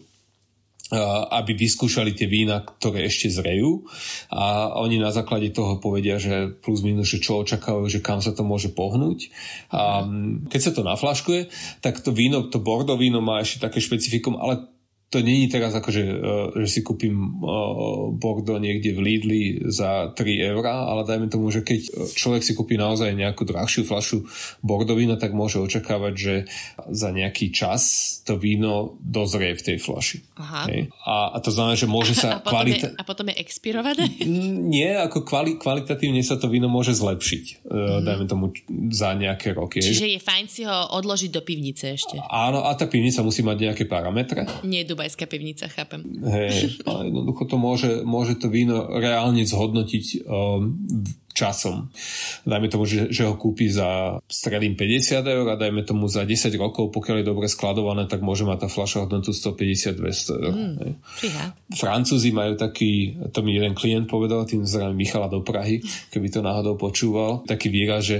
[1.35, 3.90] aby vyskúšali tie vína, ktoré ešte zrejú
[4.31, 8.31] a oni na základe toho povedia, že plus minus, že čo očakávajú, že kam sa
[8.31, 9.35] to môže pohnúť.
[9.75, 10.07] A
[10.46, 11.51] keď sa to naflaškuje,
[11.83, 14.75] tak to víno, to Bordeaux víno má ešte také špecifikum, ale
[15.06, 16.16] to není teraz ako, že, e,
[16.66, 17.28] že si kúpim e,
[18.18, 22.74] Bordeaux niekde v Lidli za 3 eurá, ale dajme tomu, že keď človek si kúpi
[22.74, 24.26] naozaj nejakú drahšiu flašu
[24.66, 26.34] Bordeaux vína, tak môže očakávať, že
[26.90, 27.82] za nejaký čas
[28.26, 30.26] to víno dozrie v tej flaši.
[30.42, 30.66] Aha.
[31.06, 32.28] A, a to znamená, že môže sa...
[32.36, 32.90] A, potom, kvalita...
[32.90, 34.04] je, a potom je expirované?
[34.74, 38.02] Nie, ako kvali, kvalitatívne sa to víno môže zlepšiť, mm-hmm.
[38.02, 38.50] dajme tomu
[38.90, 39.78] za nejaké roky.
[39.78, 42.18] Čiže je fajn si ho odložiť do pivnice ešte.
[42.26, 44.42] Áno, a tá pivnica musí mať nejaké parametre.
[44.66, 46.00] Nie dubajská pivnica, chápem.
[46.24, 50.72] Hej, a jednoducho to môže, môže to víno reálne zhodnotiť um,
[51.37, 51.92] časom.
[52.48, 56.48] Dajme tomu, že, že ho kúpi za stredím 50 eur a dajme tomu za 10
[56.56, 60.54] rokov, pokiaľ je dobre skladované, tak môže mať tá fľaša hodnotu 150-200 eur.
[60.56, 60.96] Mm,
[61.76, 66.40] Francúzi majú taký, to mi jeden klient povedal, tým zrejme Michala do Prahy, keby to
[66.40, 68.18] náhodou počúval, taký výraz, že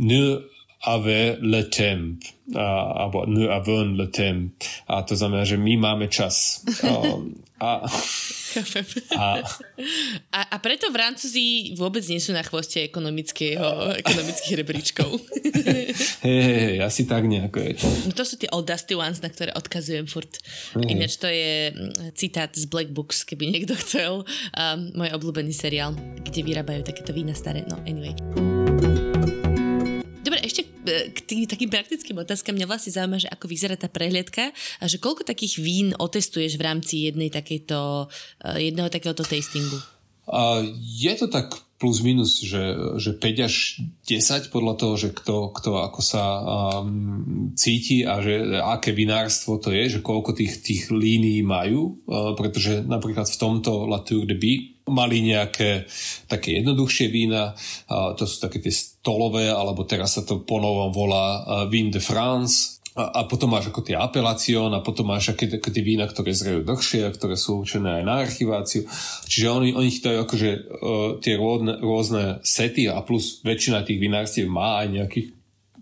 [0.00, 0.40] ne
[0.84, 2.18] avait le temps
[2.52, 4.52] alebo nous avons le temps
[4.86, 7.88] a to znamená, že my máme čas um, a,
[9.16, 9.28] a,
[10.28, 15.08] a, a preto Francúzi vôbec nie sú na chvoste ekonomického, ekonomických rebríčkov.
[16.24, 17.72] Hej, hej, hej, asi tak nejako je.
[18.08, 20.40] No to sú tie Old Dusty Ones, na ktoré odkazujem furt.
[20.76, 20.88] Hej.
[20.88, 24.24] Ináč to je mm, citát z Black Books, keby niekto chcel.
[24.56, 27.64] Um, môj obľúbený seriál, kde vyrábajú takéto vína staré.
[27.68, 28.53] No, anyway.
[30.84, 34.84] E, k tým takým praktickým otázkam mňa vlastne zaujíma, že ako vyzerá tá prehliadka a
[34.84, 38.08] že koľko takých vín otestuješ v rámci jednej takejto,
[38.44, 39.80] e, jedného takéhoto tastingu?
[40.24, 45.52] Uh, je to tak plus minus, že, že 5 až 10 podľa toho, že kto,
[45.52, 50.82] kto ako sa um, cíti a že aké vinárstvo to je, že koľko tých, tých
[50.88, 55.88] línií majú, uh, pretože napríklad v tomto La de Bie mali nejaké
[56.28, 57.56] také jednoduchšie vína,
[57.88, 61.40] to sú také tie stolové, alebo teraz sa to ponovom volá
[61.72, 65.82] Vin de France, a, potom máš ako tie apelácion a potom máš aké, aké tie
[65.82, 68.86] vína, ktoré zrejú dlhšie a ktoré sú určené aj na archiváciu.
[69.26, 70.62] Čiže oni, oni dajú akože uh,
[71.18, 75.26] tie rôzne, rôzne sety a plus väčšina tých vinárstiev má aj nejakých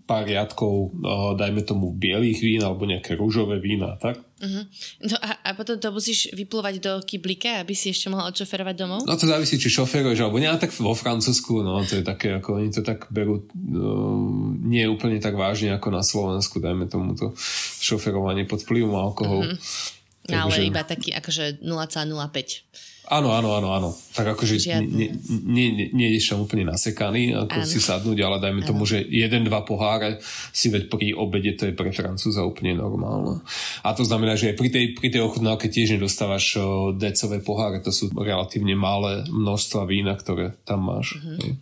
[0.03, 4.19] pár riadkov, uh, dajme tomu bielých vín alebo nejaké rúžové vína, tak?
[4.43, 4.63] Uh-huh.
[5.07, 9.07] No a, a potom to musíš vyplúvať do kyblíka, aby si ešte mohol odšoferovať domov?
[9.07, 12.59] No to závisí, či šoferuješ alebo nie, tak vo Francúzsku, no to je také, ako
[12.59, 14.19] oni to tak berú no,
[14.59, 17.31] nie úplne tak vážne ako na Slovensku, dajme tomu to
[17.79, 19.55] šoferovanie pod vplyvom alkoholu.
[19.55, 19.91] Uh-huh.
[20.27, 20.39] Takže...
[20.39, 22.92] Ale iba taký akože 0,05.
[23.11, 23.89] Áno, áno, áno, áno.
[24.15, 27.67] Tak akože nie, nie, nie, nie tam úplne nasekaný, ako áno.
[27.67, 28.69] si sadnúť, ale dajme áno.
[28.71, 30.23] tomu, že jeden, dva poháre
[30.55, 33.43] si veď pri obede, to je pre Francúza úplne normálne.
[33.83, 36.55] A to znamená, že pri tej, pri tej ochutnávke tiež nedostávaš
[36.95, 41.19] decové poháre, to sú relatívne malé množstva vína, ktoré tam máš.
[41.19, 41.59] Uh-huh.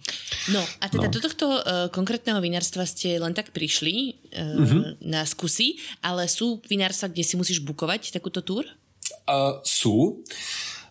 [0.54, 1.14] No a teda no.
[1.14, 4.82] do tohto uh, konkrétneho vinárstva ste len tak prišli uh, uh-huh.
[5.02, 8.70] na skúsi, ale sú vinárstva, kde si musíš bukovať takúto túr?
[9.26, 10.22] Uh, sú.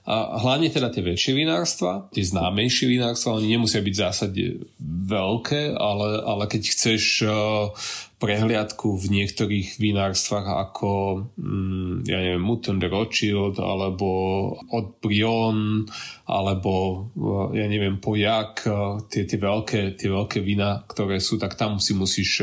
[0.09, 4.45] A hlavne teda tie väčšie vinárstva, tie známejšie vinárstva, oni nemusia byť v zásade
[4.81, 7.69] veľké, ale, ale keď chceš uh,
[8.17, 10.91] prehliadku v niektorých vinárstvách ako
[11.37, 14.09] mm, ja neviem, Mouton de Rothschild alebo
[14.73, 15.85] od Brion
[16.25, 16.73] alebo
[17.13, 21.77] uh, ja neviem, Pojak uh, tie, tie, veľké, tie veľké vína, ktoré sú, tak tam
[21.77, 22.41] si musíš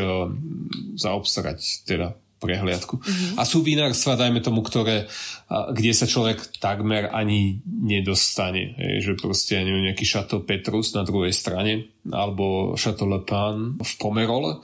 [0.93, 3.01] zaobstarať teda prehliadku.
[3.01, 3.35] Mm-hmm.
[3.37, 5.09] A sú vinárstva, dajme tomu, ktoré,
[5.49, 8.77] kde sa človek takmer ani nedostane.
[8.77, 13.93] Je, že proste, neviem, nejaký Chateau Petrus na druhej strane, alebo Chateau Le Pen v
[13.99, 14.63] Pomerole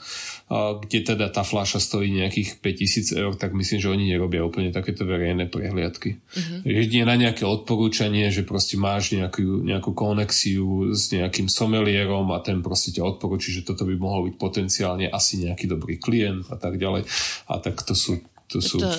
[0.54, 5.08] kde teda tá fľaša stojí nejakých 5000 eur, tak myslím, že oni nerobia úplne takéto
[5.08, 6.20] verejné prehliadky.
[6.20, 6.60] Uh-huh.
[6.68, 12.62] Jedine na nejaké odporúčanie, že proste máš nejakú, nejakú konexiu s nejakým somelierom a ten
[12.62, 16.78] proste ťa odporúči, že toto by mohol byť potenciálne asi nejaký dobrý klient a tak
[16.78, 17.08] ďalej.
[17.50, 18.78] A tak to sú to sú...
[18.78, 18.94] To,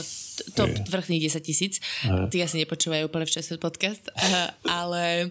[0.59, 1.79] top vrchných 10 tisíc.
[2.03, 4.11] Tí asi nepočúvajú úplne včasný podcast.
[4.67, 5.31] ale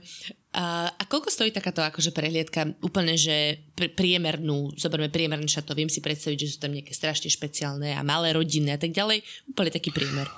[0.54, 2.78] a, koľko stojí takáto akože prehliadka?
[2.86, 7.34] Úplne, že pr- priemernú, zoberme priemerný šato, viem si predstaviť, že sú tam nejaké strašne
[7.34, 10.30] špeciálne a malé rodiny a tak ďalej, úplne taký priemer.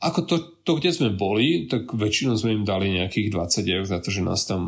[0.00, 4.00] Ako to, to, kde sme boli, tak väčšinou sme im dali nejakých 20 eur za
[4.00, 4.64] to, že nás tam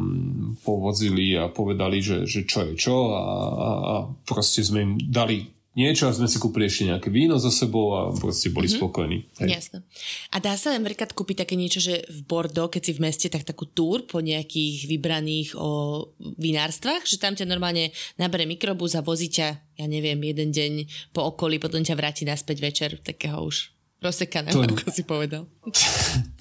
[0.61, 3.95] povozili a povedali, že, že čo je čo a, a, a
[4.29, 8.13] proste sme im dali niečo a sme si kúpili ešte nejaké víno za sebou a
[8.13, 8.81] proste boli mm-hmm.
[8.81, 9.19] spokojní.
[9.41, 9.49] Hej.
[9.49, 9.79] Jasné.
[10.33, 13.49] A dá sa napríklad kúpiť také niečo, že v Bordeaux, keď si v meste, tak
[13.49, 19.33] takú túr po nejakých vybraných o vinárstvách, že tam ťa normálne nabere mikrobus a vozí
[19.33, 19.49] ťa,
[19.81, 20.73] ja neviem, jeden deň
[21.17, 25.47] po okolí, potom ťa vráti naspäť večer, takého už Rozsekané, to, ako si povedal.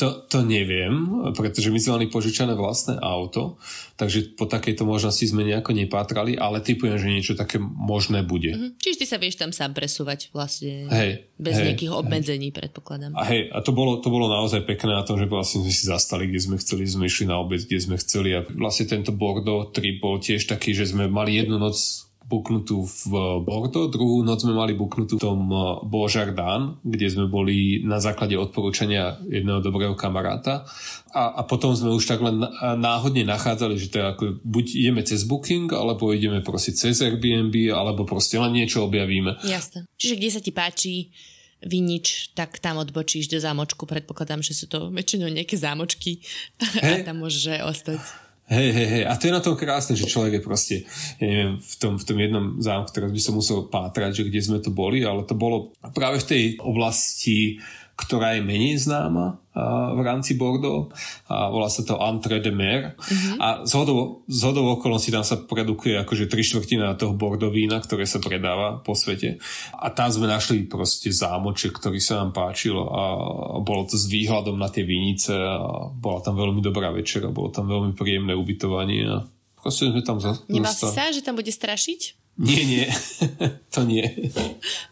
[0.01, 3.61] To, to neviem, pretože my sme mali požičané vlastné auto,
[4.01, 8.49] takže po takejto možnosti sme nejako nepátrali, ale typujem, že niečo také možné bude.
[8.49, 8.81] Mm-hmm.
[8.81, 12.57] Čiže ty sa vieš tam sám presúvať vlastne hej, bez hej, nejakých obmedzení, hej.
[12.57, 13.13] predpokladám.
[13.13, 15.85] A hej, a to bolo, to bolo naozaj pekné na tom, že vlastne sme si
[15.85, 19.69] zastali, kde sme chceli, sme išli na obec, kde sme chceli a vlastne tento Bordeaux
[19.69, 23.03] trip bol tiež taký, že sme mali jednu noc buknutú v
[23.43, 28.39] Bordeaux, druhú noc sme mali buknutú v tom eh, Božardán, kde sme boli na základe
[28.39, 30.63] odporúčania jedného dobrého kamaráta
[31.11, 32.39] a, a potom sme už tak len
[32.79, 37.51] náhodne nachádzali, že to je ako buď ideme cez Booking, alebo ideme proste cez Airbnb,
[37.75, 39.43] alebo proste len niečo objavíme.
[39.43, 39.83] Jasne.
[39.99, 41.11] Čiže kde sa ti páči
[41.61, 43.85] vinič, tak tam odbočíš do zámočku.
[43.85, 46.25] Predpokladám, že sú to väčšinou nejaké zámočky
[46.81, 47.01] hey.
[47.05, 48.01] a tam môžeš ostať.
[48.51, 49.03] Hej, hej, hej.
[49.07, 50.75] A to je na tom krásne, že človek je proste,
[51.23, 54.41] ja neviem, v tom, v tom jednom zámku, teraz by som musel pátrať, že kde
[54.43, 57.63] sme to boli, ale to bolo práve v tej oblasti
[58.01, 59.37] ktorá je menej známa
[59.91, 60.89] v rámci Bordeaux
[61.27, 63.35] a volá sa to Entre de Mer mm-hmm.
[63.35, 68.23] a z hodou okolností tam sa produkuje akože tri štvrtina toho Bordeaux vína, ktoré sa
[68.23, 69.43] predáva po svete
[69.75, 73.03] a tam sme našli proste zámoček, ktorý sa nám páčil a
[73.59, 77.67] bolo to s výhľadom na tie vinice a bola tam veľmi dobrá večera, bolo tam
[77.67, 79.27] veľmi príjemné ubytovanie a
[79.59, 80.15] proste sme tam.
[80.47, 82.20] Nemal si sa, že tam bude strašiť?
[82.39, 82.85] Nie, nie.
[83.75, 84.31] to nie.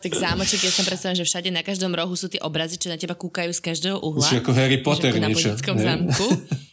[0.04, 3.00] Tak zámoček, ja som predstavím, že všade na každom rohu sú tie obrazy, čo na
[3.00, 4.28] teba kúkajú z každého uhla.
[4.28, 5.56] Už ako Harry Potter ako niečo.
[5.56, 6.26] Na zámku.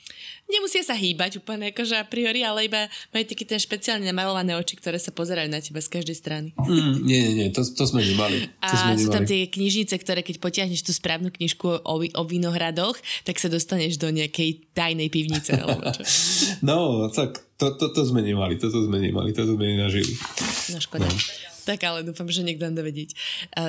[0.46, 4.78] Nemusia sa hýbať úplne akože a priori, ale iba majú taký ten špeciálne namalované oči,
[4.78, 6.48] ktoré sa pozerajú na teba z každej strany.
[6.54, 8.46] Mm, nie, nie, nie, to, to sme nemali.
[8.62, 12.22] To a sme sú tam tie knižnice, ktoré keď potiahneš tú správnu knižku o, o
[12.22, 12.94] vinohradoch,
[13.26, 15.50] tak sa dostaneš do nejakej tajnej pivnice.
[15.58, 16.06] Alebo čo.
[16.68, 20.14] no, tak to, to, to sme nemali, toto sme nemali, toto sme nenažili.
[20.70, 21.10] No škoda.
[21.10, 21.55] No.
[21.66, 23.18] Tak ale dúfam, že niekto nám vedieť.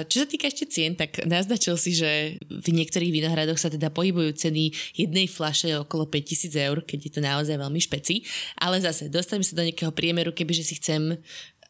[0.06, 4.38] Čo sa týka ešte cien, tak naznačil si, že v niektorých vinohradoch sa teda pohybujú
[4.38, 8.22] ceny jednej flaše okolo 5000 eur, keď je to naozaj veľmi špeci.
[8.62, 11.18] Ale zase, dostaneme sa do nejakého priemeru, kebyže si chcem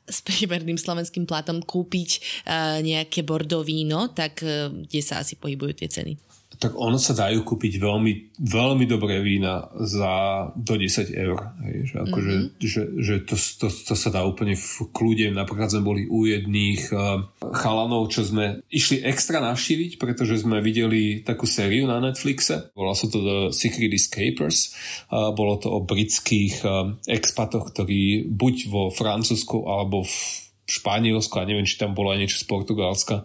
[0.03, 2.43] s priemerným slovenským platom kúpiť
[2.83, 4.43] nejaké bordo víno, tak
[4.83, 6.26] kde sa asi pohybujú tie ceny?
[6.57, 11.53] Tak ono sa dajú kúpiť veľmi, veľmi dobré vína za do 10 eur.
[11.61, 12.57] Hej, že, akože, mm-hmm.
[12.57, 15.29] že, že to, to, to sa dá úplne v kľude.
[15.29, 17.21] Napríklad sme boli u jedných uh,
[17.53, 22.73] chalanov, čo sme išli extra navštíviť, pretože sme videli takú sériu na Netflixe.
[22.73, 24.73] Volá sa to The Secret Escapers.
[25.13, 30.17] Uh, bolo to o britských uh, expatoch, ktorí buď vo Francúzsku alebo v
[30.67, 33.23] Španielsko a neviem, či tam bolo aj niečo z Portugalska,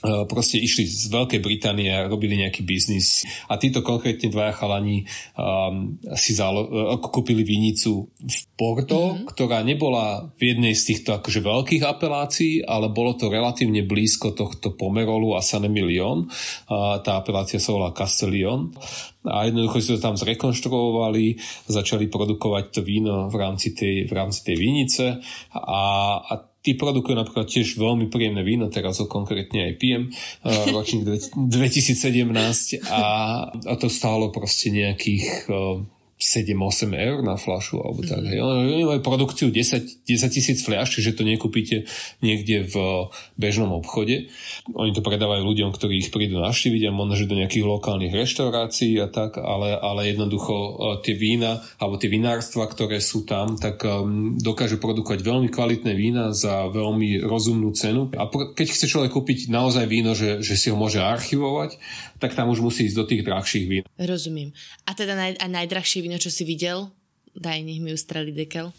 [0.00, 3.28] proste išli z Veľkej Británie a robili nejaký biznis.
[3.52, 5.04] A títo konkrétne dvaja chalani
[5.36, 9.28] um, si zalo, uh, kúpili vinicu v Porto, mm-hmm.
[9.28, 14.72] ktorá nebola v jednej z týchto akože veľkých apelácií, ale bolo to relatívne blízko tohto
[14.72, 16.24] Pomerolu a San Emilion.
[16.24, 18.72] Uh, tá apelácia sa volá Castellion.
[19.20, 21.36] A jednoducho si to tam zrekonštruovali,
[21.68, 25.20] začali produkovať to víno v rámci tej, v rámci tej vinice
[25.52, 25.82] a,
[26.24, 31.08] a Tí produkujú napríklad tiež veľmi príjemné víno, teraz ho konkrétne aj pijem, uh, ročník
[31.32, 33.04] 2017 a,
[33.48, 35.80] a to stálo proste nejakých uh,
[36.20, 38.20] 7-8 eur na flašu alebo tak.
[38.20, 38.44] Mm.
[38.76, 41.88] Oni majú produkciu 10, 10 tisíc fľaš, čiže to nekúpite
[42.20, 43.08] niekde v
[43.40, 44.28] bežnom obchode.
[44.76, 49.08] Oni to predávajú ľuďom, ktorí ich prídu navštíviť a možno, do nejakých lokálnych reštaurácií a
[49.08, 50.72] tak, ale, ale jednoducho e,
[51.04, 56.34] tie vína alebo tie vinárstva, ktoré sú tam, tak um, dokážu produkovať veľmi kvalitné vína
[56.36, 58.12] za veľmi rozumnú cenu.
[58.16, 61.78] A keď chce človek kúpiť naozaj víno, že, že si ho môže archivovať,
[62.20, 63.82] tak tam už musí ísť do tých drahších vín.
[63.96, 64.50] Rozumiem.
[64.84, 66.88] A teda naj, a najdrahšie víno, čo si videl?
[67.36, 68.72] Daj, nech mi ustrali dekel.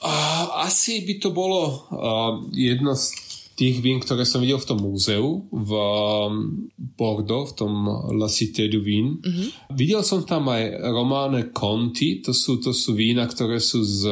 [0.00, 1.60] Uh, asi by to bolo
[1.92, 3.12] uh, jedno z
[3.60, 6.64] tých vín, ktoré som videl v tom múzeu v um,
[6.96, 7.72] Bordeaux, v tom
[8.16, 9.20] La Cité du Vin.
[9.20, 9.76] Uh-huh.
[9.76, 14.08] Videl som tam aj Romane Conti, to sú, to sú vína, ktoré sú z,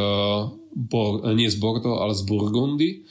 [0.77, 3.09] Bor, nie z Bordeaux, ale z Burgundy.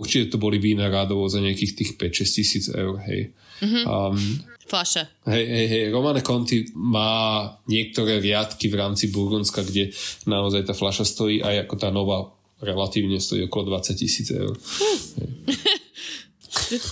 [0.00, 3.36] Určite to boli vína rádovo za nejakých tých 5-6 tisíc eur, hej.
[3.60, 3.84] Uh-huh.
[3.84, 4.16] Um,
[4.64, 5.28] Flaše.
[5.28, 5.84] Hej, hej, hej.
[5.92, 9.92] Romane Conti má niektoré riadky v rámci Burgundska, kde
[10.24, 12.32] naozaj tá fľaša stojí aj ako tá nová
[12.64, 14.56] relatívne stojí okolo 20 tisíc eur.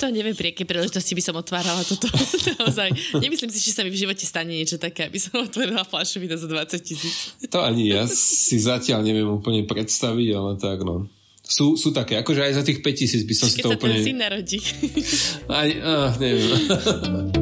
[0.00, 2.10] to neviem, pri akej príležitosti by som otvárala toto.
[2.60, 3.18] Naozaj.
[3.18, 6.36] Nemyslím si, že sa mi v živote stane niečo také, aby som otvorila fľašu vína
[6.36, 7.32] za 20 tisíc.
[7.48, 11.08] To ani ja si zatiaľ neviem úplne predstaviť, ale tak no.
[11.42, 13.80] Sú, sú také, akože aj za tých 5 tisíc by som Keď si to úplne...
[13.80, 14.58] Keď sa ten syn narodí.
[15.50, 17.41] Aj, ah, neviem.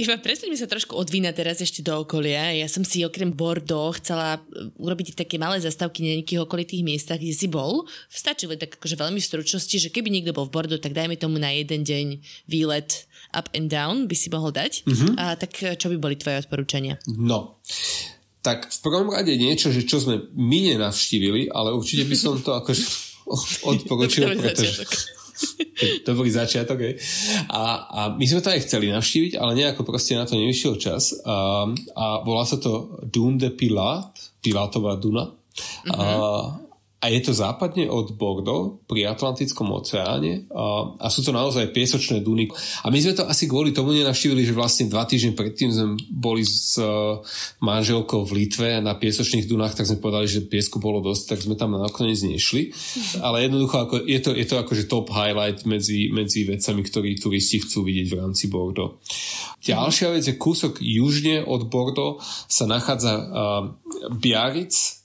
[0.00, 2.56] Iva, presuňme sa trošku od vína teraz ešte do okolia.
[2.56, 7.20] Ja som si okrem Bordeaux chcela e, urobiť také malé zastavky na nejakých okolitých miestach,
[7.20, 7.84] kde si bol.
[8.08, 11.36] Stačilo tak akože veľmi v stručnosti, že keby niekto bol v Bordeaux, tak dajme tomu
[11.36, 12.16] na jeden deň
[12.48, 13.04] výlet
[13.36, 14.88] up and down by si mohol dať.
[14.88, 15.12] Mm-hmm.
[15.20, 16.96] A tak e, čo by boli tvoje odporúčania?
[17.04, 17.60] No,
[18.40, 22.56] tak v prvom rade niečo, že čo sme my nenavštívili, ale určite by som to
[22.56, 22.84] akože
[23.76, 24.80] odporučil, pretože...
[26.08, 26.94] Dobrý začiatok, hej.
[27.48, 31.16] A, a my sme to aj chceli navštíviť, ale nejako proste na to nevyšiel čas.
[31.24, 31.64] A,
[31.96, 34.12] a volá sa to Dune de Pilat,
[34.44, 35.24] Pilatová Duna.
[35.24, 35.92] Uh-huh.
[35.92, 36.04] A,
[37.00, 42.52] a je to západne od Bordeaux pri Atlantickom oceáne a, sú to naozaj piesočné duny.
[42.84, 46.44] A my sme to asi kvôli tomu nenavštívili, že vlastne dva týždne predtým sme boli
[46.44, 47.24] s uh,
[47.64, 51.56] manželkou v Litve na piesočných dunách, tak sme povedali, že piesku bolo dosť, tak sme
[51.56, 52.68] tam nakoniec nešli.
[53.24, 57.64] Ale jednoducho ako, je, to, je to akože top highlight medzi, medzi vecami, ktorí turisti
[57.64, 59.00] chcú vidieť v rámci Bordeaux.
[59.64, 63.24] Ďalšia vec je kúsok južne od Bordeaux sa nachádza uh,
[64.20, 64.99] Biarritz,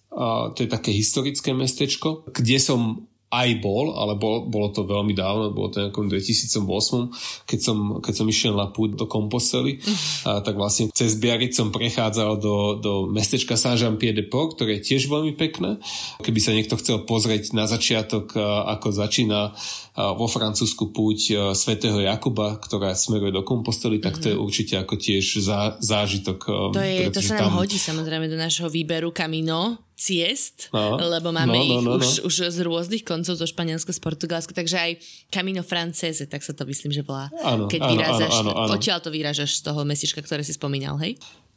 [0.56, 3.04] to je také historické mestečko, kde som
[3.36, 8.14] aj bol, ale bol, bolo to veľmi dávno, bolo to nejakom 2008, keď som, keď
[8.16, 9.82] som išiel na púd do Kompostely,
[10.24, 15.36] a, tak vlastne cez Biarritz som prechádzal do, do mestečka Saint-Jean-Pied-de-Port, ktoré je tiež veľmi
[15.36, 15.82] pekné.
[16.24, 18.38] Keby sa niekto chcel pozrieť na začiatok,
[18.78, 19.52] ako začína
[19.96, 24.44] vo Francúzsku púť svätého Jakuba, ktorá smeruje do Kompostely, tak to je mhm.
[24.44, 26.72] určite ako tiež zá, zážitok.
[26.72, 27.60] To, je, to sa nám tam...
[27.60, 32.04] hodí samozrejme do nášho výberu Camino, ciest, no, lebo máme no, no, ich no, no.
[32.04, 34.92] Už, už z rôznych koncov zo Španielska, z Portugalska, takže aj
[35.32, 37.32] Camino Francese, tak sa to myslím, že volá.
[37.40, 38.72] Áno, Keď áno, vyrážaš, áno, áno, áno.
[38.76, 41.16] odtiaľ to vyrážaš z toho mesička, ktoré si spomínal, hej?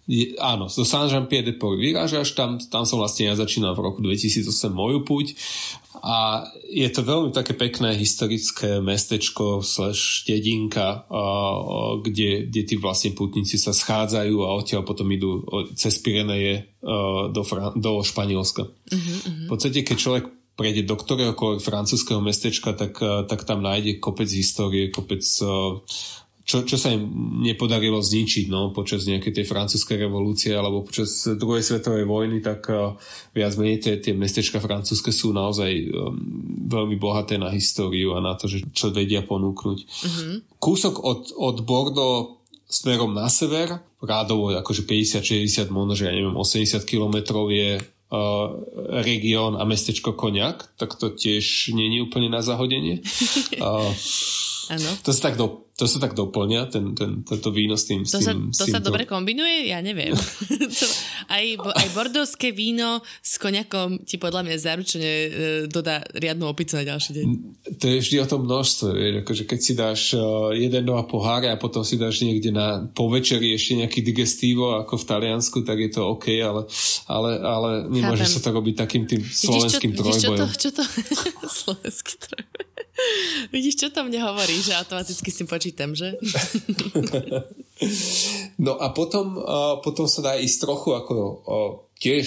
[0.08, 5.04] Je, áno, zo Saint-Jean-Pied-de-Port vyrážaš, tam, tam som vlastne ja začínal v roku 2008 moju
[5.04, 5.36] púť
[6.02, 11.04] a je to veľmi také pekné historické mestečko slash dedinka,
[12.02, 15.42] kde, kde tí vlastne putníci sa schádzajú a odtiaľ potom idú
[15.74, 16.70] cez Pireneje
[17.32, 18.64] do, Fran- do Španielska.
[18.64, 19.46] Uh-huh, uh-huh.
[19.46, 20.24] V podstate, keď človek
[20.58, 25.22] prejde do ktoréhokoľvek francúzského mestečka, tak, tak tam nájde kopec histórie, kopec
[26.48, 27.04] čo, čo sa im
[27.44, 32.96] nepodarilo zničiť no, počas nejakej tej francúzskej revolúcie alebo počas druhej svetovej vojny, tak uh,
[33.36, 36.16] viac menej tie, tie mestečka francúzske sú naozaj um,
[36.72, 39.78] veľmi bohaté na históriu a na to, že čo vedia ponúknuť.
[39.84, 40.34] Mm-hmm.
[40.56, 46.80] Kúsok od, od Bordeaux smerom na sever, rádovo akože 50-60, možno že ja neviem, 80
[46.88, 48.48] kilometrov je uh,
[49.04, 53.04] región a mestečko Koniak, tak to tiež je úplne na zahodenie.
[53.60, 53.92] Uh,
[54.68, 54.90] Ano.
[55.04, 58.04] To sa tak, do, to sa tak doplňa, ten, ten, tento víno s tým.
[58.04, 59.72] To, s tým, sa, to sa dobre kombinuje?
[59.72, 60.12] Ja neviem.
[60.78, 60.86] to,
[61.32, 65.28] aj, aj bordovské víno s koniakom ti podľa mňa zaručene e,
[65.72, 67.26] dodá riadnu opicu na ďalší deň.
[67.80, 68.88] To je vždy o tom množstve.
[68.92, 72.84] Vieš, akože keď si dáš uh, jeden, dva poháre a potom si dáš niekde na
[72.92, 76.68] povečeri ešte nejaký digestívo ako v Taliansku, tak je to OK, ale,
[77.08, 78.34] ale, ale nemôže Chápem.
[78.36, 80.44] sa to robiť takým tým slovenským vidíš, čo, trojbojom.
[80.44, 82.67] Vidíš, čo to, čo to slovenský trojboj.
[83.54, 86.18] Vidíš, čo to mne hovorí, že automaticky s tým počítam, že?
[88.64, 89.38] no a potom,
[89.82, 91.14] potom sa dá ísť trochu ako
[91.98, 92.26] tiež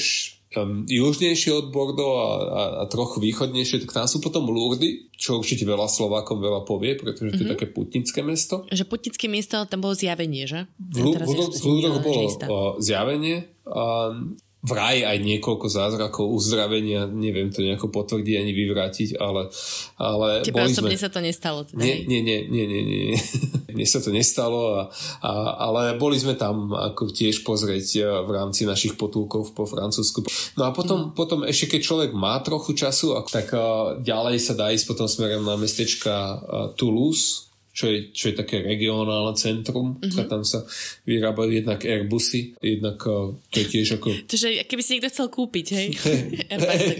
[0.55, 5.39] um, južnejšie od Bordeaux a, a, a trochu východnejšie, tak tam sú potom Lourdes, čo
[5.39, 7.39] určite veľa Slovákom veľa povie, pretože to mm-hmm.
[7.39, 7.53] je mhm.
[7.55, 8.67] také putnické mesto.
[8.71, 10.67] Že putnické miesto, tam bolo zjavenie, že?
[10.79, 11.23] V, v,
[11.55, 13.47] v Lourdes bolo uh, zjavenie.
[13.63, 19.49] Um, vraj aj niekoľko zázrakov uzdravenia, neviem to nejako potvrdiť ani vyvrátiť, ale,
[19.97, 21.03] ale Tebe osobne sme...
[21.03, 21.65] sa to nestalo?
[21.65, 23.17] Teda, nie, nie, nie, nie, nie, nie.
[23.75, 24.81] Mne sa to nestalo, a,
[25.25, 25.31] a,
[25.65, 30.27] ale boli sme tam ako tiež pozrieť e, v rámci našich potulkov po Francúzsku.
[30.59, 31.17] No a potom, no.
[31.17, 35.41] potom ešte keď človek má trochu času, tak uh, ďalej sa dá ísť potom smerom
[35.41, 36.39] na mestečka uh,
[36.77, 39.95] Toulouse, čo je, čo je také regionálne centrum.
[39.95, 40.27] Mm-hmm.
[40.27, 40.67] Tam sa
[41.07, 44.07] vyrábajú jednak Airbusy, jednak eh, to je tiež ako...
[44.27, 45.87] Takže keby si niekto chcel kúpiť, hej?
[46.51, 46.99] Airbus, tak,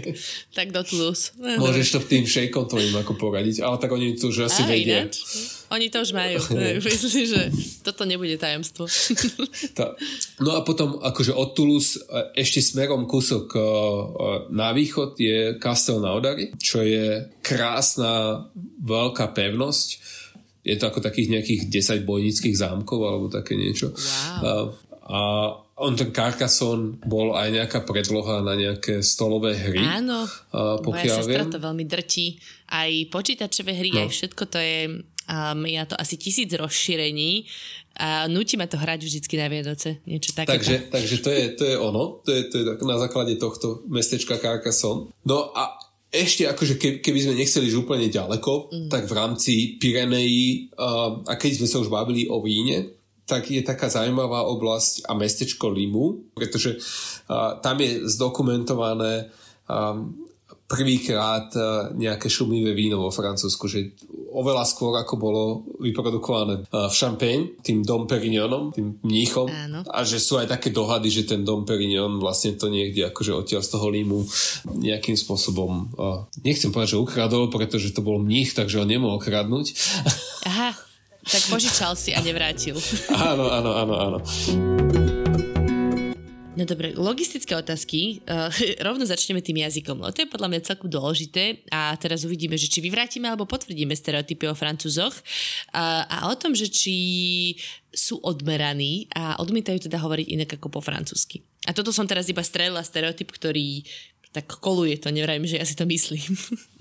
[0.55, 1.35] tak do Toulouse.
[1.35, 5.03] Môžeš to tým šejkom tvojim ako poradiť, ale tak oni to už asi Aj, vedia.
[5.03, 5.15] Ináč.
[5.71, 6.39] Oni to už majú.
[6.83, 7.41] Myslím, že
[7.83, 8.87] toto nebude tajomstvo.
[10.41, 13.61] No a potom akože od Toulouse eh, ešte smerom kúsok eh,
[14.55, 18.45] na východ je Castel Naudary, čo je krásna
[18.81, 19.89] veľká pevnosť,
[20.61, 23.91] je to ako takých nejakých 10 bojnických zámkov alebo také niečo.
[23.91, 24.45] Wow.
[24.45, 24.51] A,
[25.09, 25.19] a
[25.81, 29.81] on ten Carcassonne bol aj nejaká predloha na nejaké stolové hry.
[29.81, 31.53] Áno, a pokiaľ moja sestra viem.
[31.53, 32.37] to veľmi drtí.
[32.69, 34.05] Aj počítačové hry, no.
[34.05, 34.79] aj všetko to je,
[35.25, 37.49] um, ja to asi tisíc rozšírení
[37.97, 39.99] a nutí ma to hrať vždycky na Vianoce.
[40.05, 40.53] Niečo také.
[40.53, 44.37] Takže, takže to, je, to je ono, to je, to je na základe tohto mestečka
[44.37, 45.09] Carcassonne.
[45.25, 45.81] No a
[46.11, 48.89] ešte akože keby sme nechceli ísť úplne ďaleko, mm.
[48.91, 53.63] tak v rámci Pirenejí, uh, a keď sme sa už bavili o víne, tak je
[53.63, 59.31] taká zaujímavá oblasť a mestečko Limu, pretože uh, tam je zdokumentované
[59.71, 60.27] um,
[60.71, 63.91] prvýkrát uh, nejaké šumivé víno vo Francúzsku, že
[64.31, 65.43] oveľa skôr ako bolo
[65.83, 69.51] vyprodukované uh, v Champagne, tým Dom Perignonom, tým mníchom.
[69.51, 69.83] Áno.
[69.91, 73.59] A že sú aj také dohady, že ten Dom Perignon vlastne to niekde akože odtiaľ
[73.67, 74.23] z toho Limu
[74.79, 79.75] nejakým spôsobom, uh, nechcem povedať, že ukradol, pretože to bol mních, takže ho nemohol kradnúť.
[80.47, 80.71] Aha.
[81.21, 82.79] Tak požičal si a nevrátil.
[83.29, 84.19] áno, áno, áno, áno.
[86.51, 88.19] No dobre, logistické otázky.
[88.27, 88.51] Uh,
[88.87, 90.03] rovno začneme tým jazykom.
[90.03, 93.95] No, to je podľa mňa celkom dôležité a teraz uvidíme, že či vyvrátime alebo potvrdíme
[93.95, 96.95] stereotypy o Francúzoch uh, a o tom, že či
[97.95, 101.39] sú odmeraní a odmietajú teda hovoriť inak ako po francúzsky.
[101.67, 103.87] A toto som teraz iba strelila stereotyp, ktorý
[104.35, 106.23] tak koluje to, nevrajím, že ja si to myslím.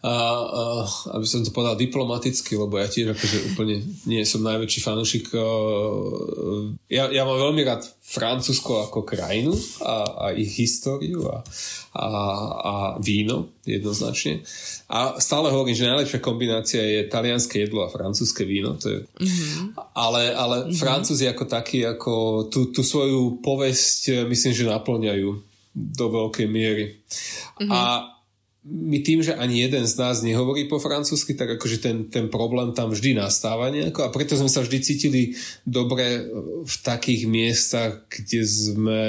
[0.00, 0.62] a, a,
[1.20, 5.36] aby som to povedal diplomaticky, lebo ja tiež akože úplne nie som najväčší fanúšik.
[6.88, 9.52] Ja, ja mám veľmi rád Francúzsko ako krajinu
[9.84, 11.44] a, a ich históriu a,
[11.92, 12.08] a,
[12.56, 14.40] a víno jednoznačne.
[14.88, 18.80] A stále hovorím, že najlepšia kombinácia je talianské jedlo a francúzske víno.
[18.80, 19.76] To je, mm-hmm.
[19.92, 20.78] Ale, ale mm-hmm.
[20.78, 25.28] Francúzi ako takí, ako tú, tú svoju povesť myslím, že naplňajú
[25.76, 26.96] do veľkej miery.
[27.60, 27.68] Mm-hmm.
[27.68, 28.15] A
[28.66, 32.74] my tým, že ani jeden z nás nehovorí po francúzsky, tak akože ten, ten problém
[32.74, 35.22] tam vždy nastáva nejako a preto sme sa vždy cítili
[35.62, 36.26] dobre
[36.66, 39.02] v takých miestach, kde sme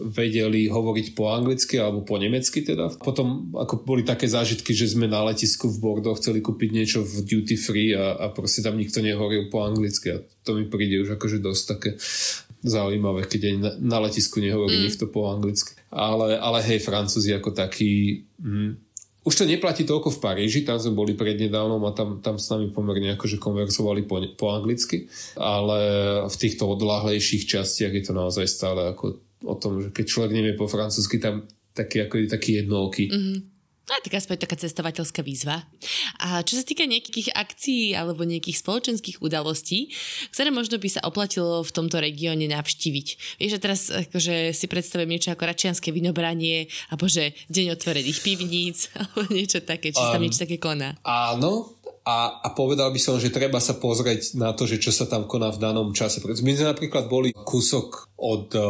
[0.00, 2.96] vedeli hovoriť po anglicky alebo po nemecky teda.
[3.04, 7.20] Potom ako boli také zážitky, že sme na letisku v Bordeaux chceli kúpiť niečo v
[7.20, 11.20] duty free a, a proste tam nikto nehovoril po anglicky a to mi príde už
[11.20, 11.90] akože dosť také
[12.64, 14.84] zaujímavé, keď aj na, na letisku nehovorí mm.
[14.88, 15.76] nikto po anglicky.
[15.92, 18.24] Ale, ale hej, Francúzi ako taký...
[18.40, 18.85] Mm,
[19.26, 22.70] už to neplatí toľko v Paríži, tam sme boli prednedávnom a tam, tam s nami
[22.70, 25.78] pomerne akože konverzovali po, po anglicky, ale
[26.30, 30.54] v týchto odláhlejších častiach je to naozaj stále ako o tom, že keď človek nevie
[30.54, 33.10] po francúzsky, tam taký, ako, taký jednooký.
[33.10, 33.55] Mm-hmm.
[33.86, 35.62] No tak aspoň taká cestovateľská výzva.
[36.18, 39.94] A čo sa týka nejakých akcií alebo nejakých spoločenských udalostí,
[40.34, 43.38] ktoré možno by sa oplatilo v tomto regióne navštíviť.
[43.38, 48.90] Vieš, že teraz akože si predstavujem niečo ako račianské vinobranie, alebo že deň otvorených pivníc,
[48.98, 50.98] alebo niečo také, či um, tam niečo také koná.
[51.06, 51.75] Áno,
[52.06, 55.26] a, a povedal by som, že treba sa pozrieť na to, že čo sa tam
[55.26, 56.22] koná v danom čase.
[56.22, 58.62] My sme napríklad boli kúsok od uh,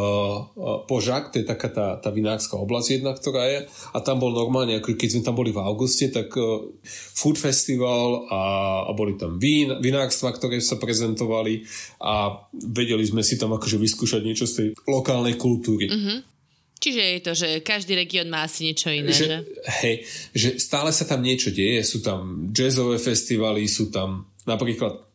[0.89, 4.81] Požak, to je taká tá, tá vinárska oblasť jedna, ktorá je, a tam bol normálne,
[4.81, 6.65] ako keď sme tam boli v auguste, tak uh,
[7.13, 8.41] food festival a,
[8.89, 11.61] a boli tam vín, vinárstva, ktoré sa prezentovali
[12.01, 12.41] a
[12.73, 15.85] vedeli sme si tam akože vyskúšať niečo z tej lokálnej kultúry.
[15.93, 16.36] Mm-hmm.
[16.77, 19.37] Čiže je to, že každý región má asi niečo iné, že, že?
[19.81, 19.95] Hej,
[20.37, 25.07] že stále sa tam niečo deje, sú tam jazzové festivaly, sú tam napríklad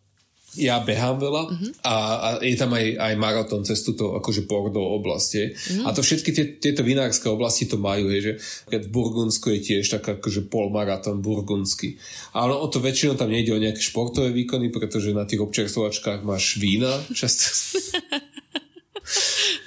[0.53, 1.73] ja behám veľa uh-huh.
[1.81, 5.49] a, a je tam aj, aj maratón cez túto akože Bordeaux oblasti.
[5.49, 5.89] Uh-huh.
[5.89, 8.33] A to všetky tie, tieto vinárske oblasti to majú, je, že
[8.69, 11.97] v Burgundsku je tiež tak akože polmaratón burgundský.
[12.37, 16.61] Ale o to väčšinou tam nejde o nejaké športové výkony, pretože na tých občerstvovačkách máš
[16.61, 17.49] vína často.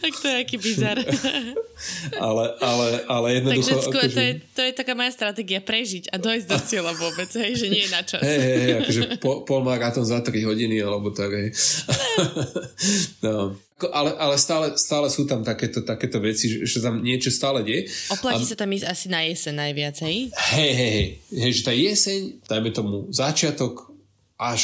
[0.01, 0.97] tak to je aký bizar.
[2.27, 3.67] ale, ale, ale jednoducho...
[3.67, 4.15] Takže akože...
[4.15, 7.67] to, je, to je taká moja stratégia, prežiť a dojsť do cieľa vôbec, hej, že
[7.69, 8.21] nie je na čas.
[8.21, 11.49] Hej, hej, hej, akože po, polmaratón za 3 hodiny, alebo tak, hej.
[13.25, 13.57] no.
[13.91, 17.91] Ale, ale stále, stále sú tam takéto, takéto veci, že, že tam niečo stále deje.
[18.07, 18.51] Oplatí a...
[18.55, 20.17] sa tam ísť asi na jeseň najviac, hej?
[20.31, 21.07] Hej, hej, hej.
[21.35, 23.91] Hej, že tá jeseň, dajme tomu začiatok
[24.39, 24.63] až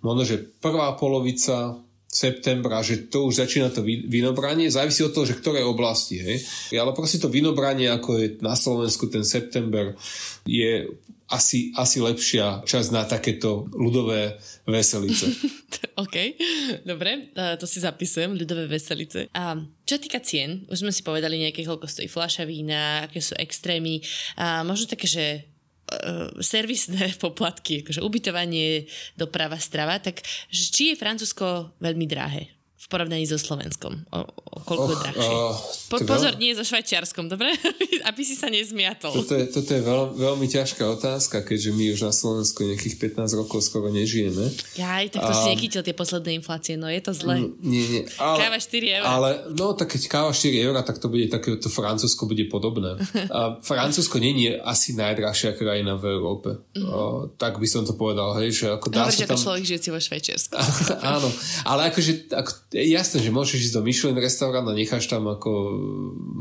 [0.00, 1.76] možno, že prvá polovica
[2.10, 6.42] septembra, že to už začína to vinobranie, závisí od toho, že ktoré oblasti, hej.
[6.74, 9.94] Ale proste to vinobranie, ako je na Slovensku ten september,
[10.42, 10.90] je
[11.30, 14.34] asi, asi lepšia čas na takéto ľudové
[14.66, 15.30] veselice.
[16.02, 16.16] OK,
[16.82, 19.30] dobre, to si zapisujem, ľudové veselice.
[19.30, 19.54] A
[19.86, 24.02] čo týka cien, už sme si povedali nejaké, koľko stojí fľaša vína, aké sú extrémy,
[24.34, 25.49] a možno také, že
[26.40, 28.86] servisné poplatky, akože ubytovanie,
[29.18, 32.59] doprava, strava, tak či je Francúzsko veľmi drahé?
[32.80, 34.08] V porovnaní so Slovenskom?
[34.08, 35.34] O, o koľko oh, drahšie?
[35.36, 35.52] Uh,
[35.92, 36.40] po, pozor, veľ...
[36.40, 37.52] nie so Švajčiarskom, dobre?
[38.08, 39.12] Aby si sa nezmiatol.
[39.12, 43.36] Toto je, toto je veľ, veľmi ťažká otázka, keďže my už na Slovensku nejakých 15
[43.36, 44.48] rokov skoro nežijeme.
[44.80, 45.36] Jaj, tak to a...
[45.36, 47.44] si nechytil tie posledné inflácie, no je to zle.
[47.44, 48.02] Mm, nie, nie.
[48.16, 49.04] Ale, káva 4 eur.
[49.04, 52.96] Ale, no tak keď káva 4 eur, tak to bude také, to Francúzsko bude podobné.
[53.36, 56.64] A Francúzsko nie je asi najdrahšia krajina v Európe.
[56.72, 56.88] Mm-hmm.
[56.88, 59.36] O, tak by som to povedal, hej, že ako dá Hovoríš, sa tam...
[59.36, 60.52] človek žijúci vo Švajčiarsku.
[61.20, 61.28] Áno,
[61.68, 65.50] ale akože ako jasné, že môžeš ísť do Michelin restaurant a necháš tam ako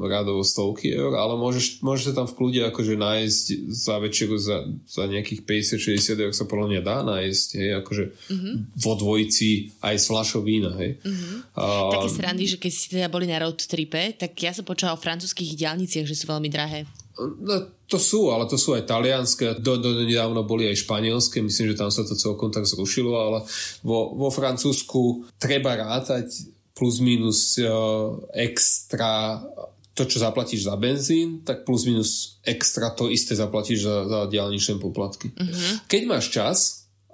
[0.06, 4.62] radovo stovky eur, ale môžeš, môžeš sa tam v kľude akože nájsť za večeru za,
[4.86, 8.56] za nejakých 50-60 eur sa podľa mňa dá nájsť, hej, akože mm-hmm.
[8.78, 11.02] vo dvojici aj s fľašou vína, hej.
[11.02, 11.36] Mm-hmm.
[11.58, 11.66] A...
[11.98, 15.02] Také srandy, že keď si teda boli na road tripe, tak ja som počula o
[15.02, 16.86] francúzských diálniciach, že sú veľmi drahé.
[17.20, 17.56] No,
[17.90, 21.76] to sú, ale to sú aj talianské, do, do, do nedávno boli aj španielské, myslím,
[21.76, 23.40] že tam sa to celkom tak zrušilo, ale
[23.84, 29.44] vo, vo Francúzsku treba rátať plus minus uh, extra
[29.92, 34.80] to, čo zaplatíš za benzín, tak plus minus extra to isté zaplatíš za, za diálničné
[34.80, 35.36] poplatky.
[35.36, 35.84] Uh-huh.
[35.92, 36.58] Keď máš čas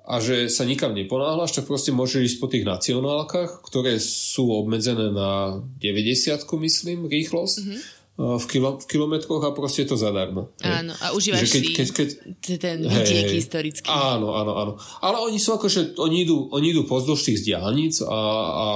[0.06, 5.10] a že sa nikam neponáhľaš, tak proste môžeš ísť po tých nacionálkach, ktoré sú obmedzené
[5.10, 7.58] na 90 myslím, rýchlosť.
[7.58, 10.56] Uh-huh v, kilo, v kilometroch a proste je to zadarmo.
[10.64, 13.92] Áno, a užívaš keď, si keď, keď, ten vidiek hej, historický.
[13.92, 14.74] Áno, áno, áno.
[15.04, 18.68] Ale oni sú akože, oni idú, oni idú pozdĺž tých diálnic a, a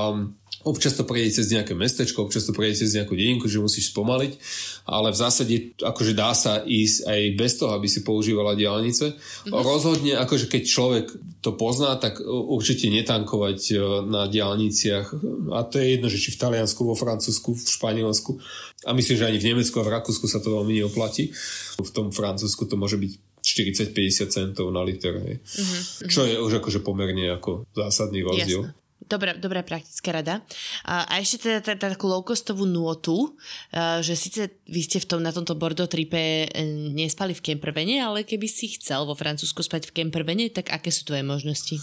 [0.69, 4.37] Občas to prejde cez nejaké mestečko, občas to prejde cez nejakú dedinku, že musíš spomaliť,
[4.85, 9.17] ale v zásade akože dá sa ísť aj bez toho, aby si používala diálnice.
[9.17, 9.49] Mm-hmm.
[9.49, 11.05] Rozhodne, akože keď človek
[11.41, 15.17] to pozná, tak určite netankovať e, na diálniciach.
[15.57, 18.37] A to je jedno, že či v Taliansku, vo Francúzsku, v Španielsku.
[18.85, 21.33] A myslím, že ani v Nemecku a v Rakúsku sa to veľmi neoplatí.
[21.81, 23.11] V tom Francúzsku to môže byť
[23.41, 25.17] 40-50 centov na liter.
[25.17, 25.35] Hej.
[25.41, 26.11] Mm-hmm.
[26.11, 28.69] Čo je už akože pomerne ako zásadný rozdiel.
[28.69, 28.78] Jasne.
[28.99, 30.43] Dobrá, dobrá praktická rada.
[30.83, 33.33] A, a ešte teda tá, tá, takú low-costovú nôtu,
[33.71, 36.47] a, že síce vy ste v tom, na tomto Bordeaux tripe e,
[36.91, 41.07] nespali v kempervene, ale keby si chcel vo Francúzsku spať v kempervene, tak aké sú
[41.07, 41.79] tvoje možnosti?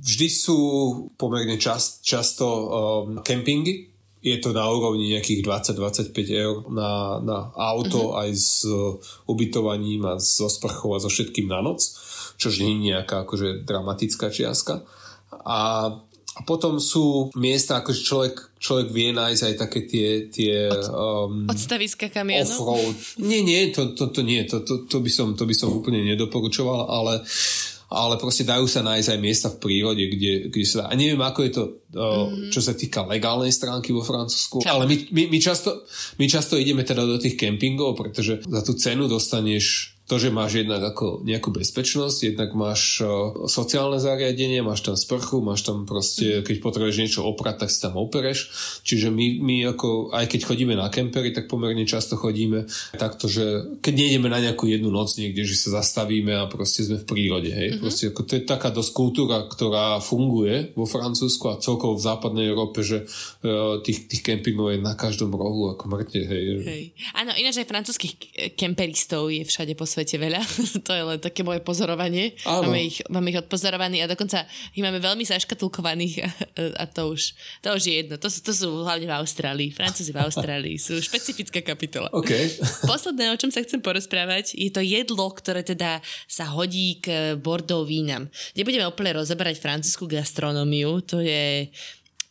[0.00, 0.58] Vždy sú
[1.14, 2.66] pomerne čas, často um,
[3.22, 3.94] kempingy.
[4.24, 8.24] Je to na úrovni nejakých 20-25 eur na, na auto uh-huh.
[8.24, 8.96] aj s uh,
[9.28, 11.84] ubytovaním a so sprchou a so všetkým na noc,
[12.40, 14.82] čož nie je nejaká akože dramatická čiastka.
[15.44, 15.92] A
[16.34, 20.08] a potom sú miesta, akože človek, človek vie nájsť aj také tie...
[20.26, 22.58] tie Od, um, odstaviska kamionov?
[22.58, 22.96] Offroad.
[23.22, 26.02] Nie, nie, to, to, to nie, to, to, to, by som, to by som úplne
[26.02, 27.22] nedoporučoval, ale
[27.94, 30.84] ale proste dajú sa nájsť aj miesta v prírode, kde, kde sa dá.
[30.90, 31.64] A neviem, ako je to,
[31.94, 32.50] mm.
[32.50, 35.86] čo sa týka legálnej stránky vo Francúzsku, ale my, my, my, často,
[36.18, 40.60] my často ideme teda do tých kempingov, pretože za tú cenu dostaneš to, že máš
[40.60, 46.40] jednak ako nejakú bezpečnosť, jednak máš uh, sociálne zariadenie, máš tam sprchu, máš tam proste,
[46.40, 46.42] mhm.
[46.44, 48.52] keď potrebuješ niečo oprať, tak si tam opereš.
[48.84, 52.68] Čiže my, my ako, aj keď chodíme na kempery, tak pomerne často chodíme
[53.00, 57.00] takto, že keď nejdeme na nejakú jednu noc niekde, že sa zastavíme a proste sme
[57.00, 57.48] v prírode.
[57.48, 57.68] Hej?
[57.72, 57.80] Mm-hmm.
[57.80, 62.52] Proste ako, to je taká dosť kultúra, ktorá funguje vo Francúzsku a celkovo v západnej
[62.52, 66.20] Európe, že uh, tých, tých kempingov je na každom rohu ako mŕte.
[66.28, 66.44] Hej.
[66.60, 66.84] hej.
[67.16, 68.12] Áno, ináč aj francúzskych
[68.52, 70.42] kemperistov je všade po svete veľa.
[70.86, 72.34] to je len také moje pozorovanie.
[72.42, 74.42] Máme ich, máme ich odpozorovaní a dokonca
[74.74, 76.28] ich máme veľmi zaškatulkovaných a,
[76.82, 78.18] a to, už, to už je jedno.
[78.18, 79.70] To sú, to sú hlavne v Austrálii.
[79.70, 82.10] Francúzi v Austrálii sú špecifická kapitola.
[82.10, 82.50] Okay.
[82.90, 87.38] Posledné, o čom sa chcem porozprávať, je to jedlo, ktoré teda sa hodí k
[87.84, 88.26] vínam.
[88.56, 91.70] Nebudeme úplne rozoberať francúzsku gastronómiu, to je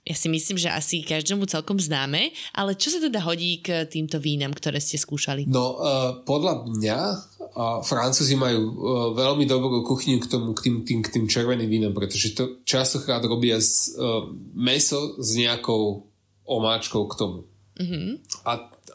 [0.03, 4.19] ja si myslím, že asi každému celkom známe, ale čo sa teda hodí k týmto
[4.19, 5.47] vínam, ktoré ste skúšali?
[5.47, 8.73] No, uh, podľa mňa uh, Francúzi majú uh,
[9.15, 13.23] veľmi dobrú kuchyňu k tomu, k tým, tým, k tým červeným vínam, pretože to častokrát
[13.23, 16.03] robia z, uh, meso s nejakou
[16.43, 17.39] omáčkou k tomu.
[17.79, 18.43] Mm-hmm.
[18.43, 18.51] A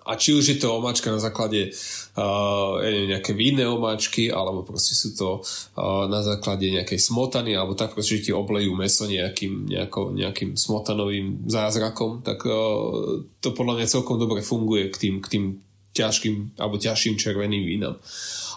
[0.08, 5.12] a či už je to omáčka na základe uh, nejaké vinné omáčky, alebo proste sú
[5.12, 10.16] to uh, na základe nejakej smotany, alebo tak proste, že ti oblejú meso nejakým, nejako,
[10.16, 15.44] nejakým smotanovým zázrakom, tak uh, to podľa mňa celkom dobre funguje k tým, k tým
[15.92, 18.00] ťažkým alebo ťažším červeným vínam.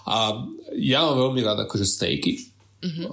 [0.08, 0.48] A
[0.80, 2.48] ja mám veľmi rád akože stejky,
[2.82, 3.06] mm-hmm.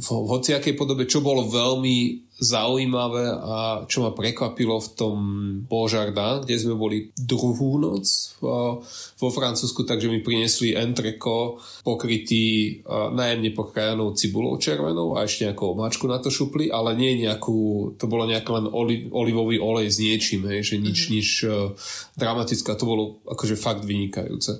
[0.00, 5.16] v, v hociakej podobe, čo bolo veľmi zaujímavé a čo ma prekvapilo v tom
[5.70, 8.04] Božardin, kde sme boli druhú noc
[8.42, 16.10] vo Francúzsku, takže mi priniesli entreko pokrytý najemne pokrajanou cibulou červenou a ešte nejakú omáčku
[16.10, 20.50] na to šupli, ale nie nejakú, to bolo nejaký len oli, olivový olej s niečím,
[20.50, 21.14] hej, že nič, mm-hmm.
[21.14, 21.70] nič uh,
[22.18, 24.58] dramatické, to bolo akože fakt vynikajúce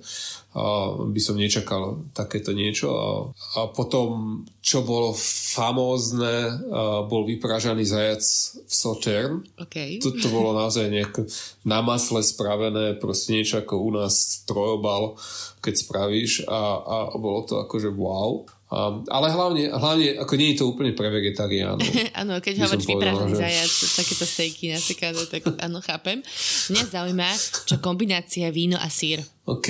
[0.53, 2.93] a by som nečakal takéto niečo.
[2.93, 3.09] A,
[3.57, 6.61] a potom, čo bolo famózne,
[7.09, 7.25] bol
[7.73, 8.25] vypražaný zajac
[8.69, 9.49] v Sauternes.
[9.57, 9.99] Okay.
[9.99, 11.25] To, to bolo naozaj nejako
[11.65, 15.17] na masle spravené, proste niečo ako u nás trojobal,
[15.65, 18.45] keď spravíš a, a bolo to akože wow.
[18.73, 21.85] Um, ale hlavne, hlavne, ako nie je to úplne pre vegetariánov.
[22.25, 23.41] áno, keď hovoríš vypražený že...
[23.45, 26.25] zajac, takéto stejky nasekané, tak áno, chápem.
[26.73, 27.29] Mňa zaujíma,
[27.69, 29.21] čo kombinácia víno a sír.
[29.45, 29.69] OK.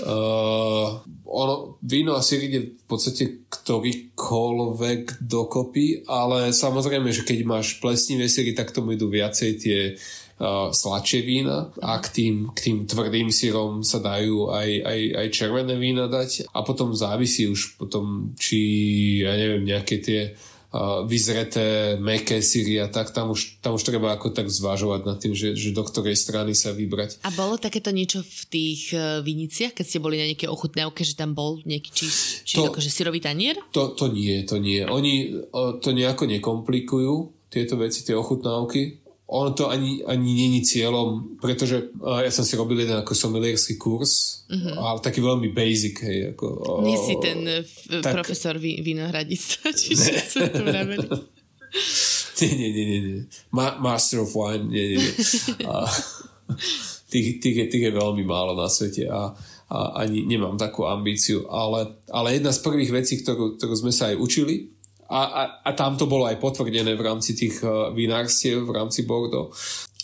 [0.00, 0.96] Uh,
[1.28, 8.56] ono, víno asi ide v podstate ktorýkoľvek dokopy, ale samozrejme, že keď máš plesnivé síry,
[8.56, 10.27] tak tomu idú viacej tie uh,
[10.70, 15.74] sladšie vína a k tým, k tým tvrdým sírom sa dajú aj, aj, aj červené
[15.74, 18.58] vína dať a potom závisí už potom, či
[19.26, 20.38] ja neviem, nejaké tie
[21.08, 25.32] vyzreté, meké syry a tak, tam už, tam už treba ako tak zvažovať nad tým,
[25.32, 27.24] že, že do ktorej strany sa vybrať.
[27.24, 31.16] A bolo takéto niečo v tých uh, viniciach, keď ste boli na nejaké ochutnávke, že
[31.16, 32.06] tam bol nejaký či,
[32.44, 33.56] či to, akože syrový tanier?
[33.72, 34.84] To, to nie, to nie.
[34.84, 41.36] Oni uh, to nejako nekomplikujú, tieto veci, tie ochutnávky ono to ani, ani není cieľom,
[41.36, 44.72] pretože uh, ja som si robil jeden ako somelierský kurz, uh-huh.
[44.72, 46.18] ale taký veľmi basic, hej.
[46.32, 46.46] Ako,
[46.80, 47.60] uh, Nie si ten uh,
[48.00, 48.16] tak...
[48.16, 50.64] profesor vy, vinohradictva, čiže sa tu
[52.40, 53.22] nie, nie, nie, nie, nie.
[53.52, 55.14] Ma- Master of Wine, nie, nie, nie.
[55.60, 55.84] Uh,
[57.12, 59.36] tých, tých, tých je veľmi málo na svete a,
[59.68, 64.08] a ani nemám takú ambíciu, ale, ale jedna z prvých vecí, ktorú, ktorú sme sa
[64.08, 64.72] aj učili,
[65.08, 69.08] a, a, a tam to bolo aj potvrdené v rámci tých uh, vinárstiev, v rámci
[69.08, 69.48] Bordeaux,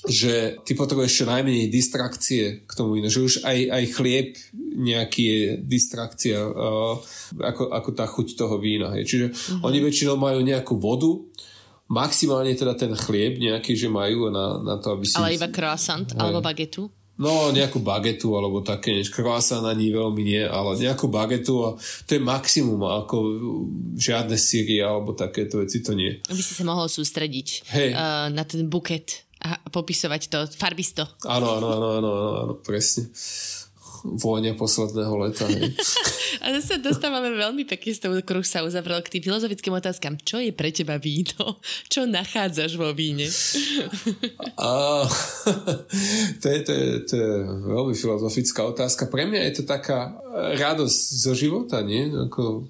[0.05, 5.23] že ty potrebuješ čo najmenej distrakcie k tomu vínu, že už aj, aj chlieb nejaký
[5.25, 6.97] je distrakcia uh,
[7.37, 8.97] ako, ako tá chuť toho vína.
[8.97, 9.05] Hej.
[9.09, 9.61] Čiže mm-hmm.
[9.65, 11.13] oni väčšinou majú nejakú vodu,
[11.89, 15.21] maximálne teda ten chlieb nejaký, že majú na, na to, aby si...
[15.21, 16.17] Ale iba croissant hej.
[16.17, 16.89] alebo bagetu?
[17.15, 22.19] No, nejakú bagetu alebo také, než croissant ani veľmi nie, ale nejakú bagetu a to
[22.19, 23.17] je maximum, ako
[23.95, 26.19] žiadne síry alebo takéto veci to nie.
[26.27, 27.95] Aby si sa mohol sústrediť hey.
[27.95, 31.07] uh, na ten buket a popisovať to farbisto.
[31.29, 33.13] Áno, áno, áno, áno, áno, áno presne
[34.05, 35.49] vôňa posledného leta.
[36.45, 40.21] a zase dostávame veľmi pekne z toho kruh sa uzavrel k tým filozofickým otázkam.
[40.21, 41.57] Čo je pre teba víno?
[41.93, 43.25] Čo nachádzaš vo víne?
[44.61, 45.09] a,
[46.39, 49.09] to, je, to, je, to je veľmi filozofická otázka.
[49.09, 50.13] Pre mňa je to taká
[50.61, 52.13] radosť zo života, nie?
[52.13, 52.69] Ako,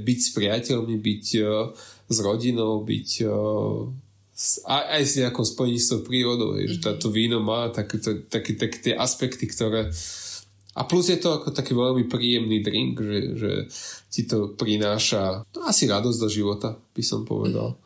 [0.00, 1.72] byť s priateľmi, byť uh,
[2.08, 3.88] s rodinou, byť uh,
[4.68, 6.68] aj, aj s nejakou spojení s tou prírodou, mm-hmm.
[6.68, 7.96] že táto víno má také,
[8.28, 9.88] také, také tie aspekty, ktoré
[10.76, 13.50] a plus je to ako taký veľmi príjemný drink, že, že
[14.12, 17.80] ti to prináša no, asi radosť do života, by som povedal.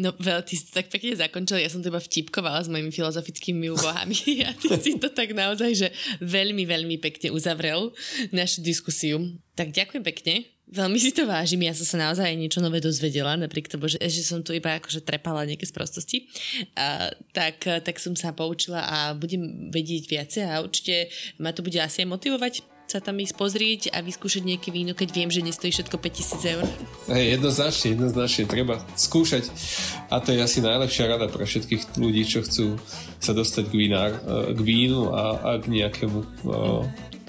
[0.00, 3.70] No, veľ, ty si to tak pekne zakončil, ja som teba vtipkovala s mojimi filozofickými
[3.70, 4.18] úvahami
[4.48, 5.88] a ty si to tak naozaj, že
[6.24, 7.94] veľmi, veľmi pekne uzavrel
[8.34, 9.20] našu diskusiu.
[9.54, 13.66] Tak ďakujem pekne Veľmi si to vážim, ja som sa naozaj niečo nové dozvedela, napriek
[13.66, 16.30] tomu, že, že som tu iba akože trepala nejaké sprostosti,
[16.78, 21.10] a, tak, tak som sa poučila a budem vedieť viacej a určite
[21.42, 22.54] ma to bude asi aj motivovať
[22.90, 26.66] sa tam ísť pozrieť a vyskúšať nejaké víno, keď viem, že nestojí všetko 5000 eur.
[27.06, 29.46] Hej, jednoznačne, jednoznačne, treba skúšať.
[30.10, 32.82] A to je asi najlepšia rada pre všetkých ľudí, čo chcú
[33.22, 34.18] sa dostať k, vínár,
[34.50, 36.18] k vínu a, a k nejakému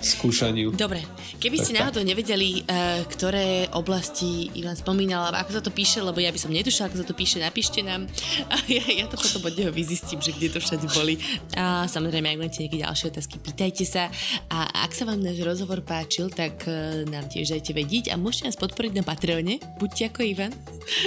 [0.03, 0.73] skúšaniu.
[0.73, 1.05] Dobre,
[1.37, 6.01] keby tak, ste náhodou nevedeli, uh, ktoré oblasti Ivan spomínal, alebo ako sa to píše,
[6.01, 8.09] lebo ja by som netušila, ako sa to píše, napíšte nám
[8.53, 11.21] a ja, ja to potom od neho vyzistím, že kde to všade boli.
[11.55, 14.09] A samozrejme, ak máte nejaké ďalšie otázky, pýtajte sa
[14.51, 18.51] a ak sa vám náš rozhovor páčil, tak uh, nám tiež dajte vedieť a môžete
[18.51, 20.53] nás podporiť na Patreone, buďte ako Ivan,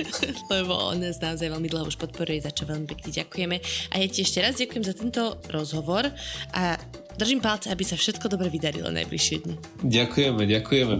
[0.55, 3.57] lebo on nás naozaj veľmi dlho už podporuje, za čo veľmi pekne ďakujeme.
[3.93, 6.09] A ja ti ešte raz ďakujem za tento rozhovor
[6.55, 6.79] a
[7.15, 9.55] Držím palce, aby sa všetko dobre vydarilo najbližšie dni.
[9.87, 10.95] Ďakujeme, ďakujeme.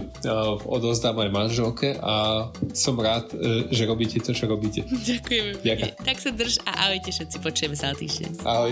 [0.63, 4.87] Odozdám aj manželke a som rád, e, že robíte to, čo robíte.
[4.87, 5.59] Ďakujeme.
[5.59, 5.93] Ďakujem.
[5.99, 8.31] Tak sa drž a ahojte všetci, počujeme sa o týždeň.
[8.47, 8.71] Ahoj.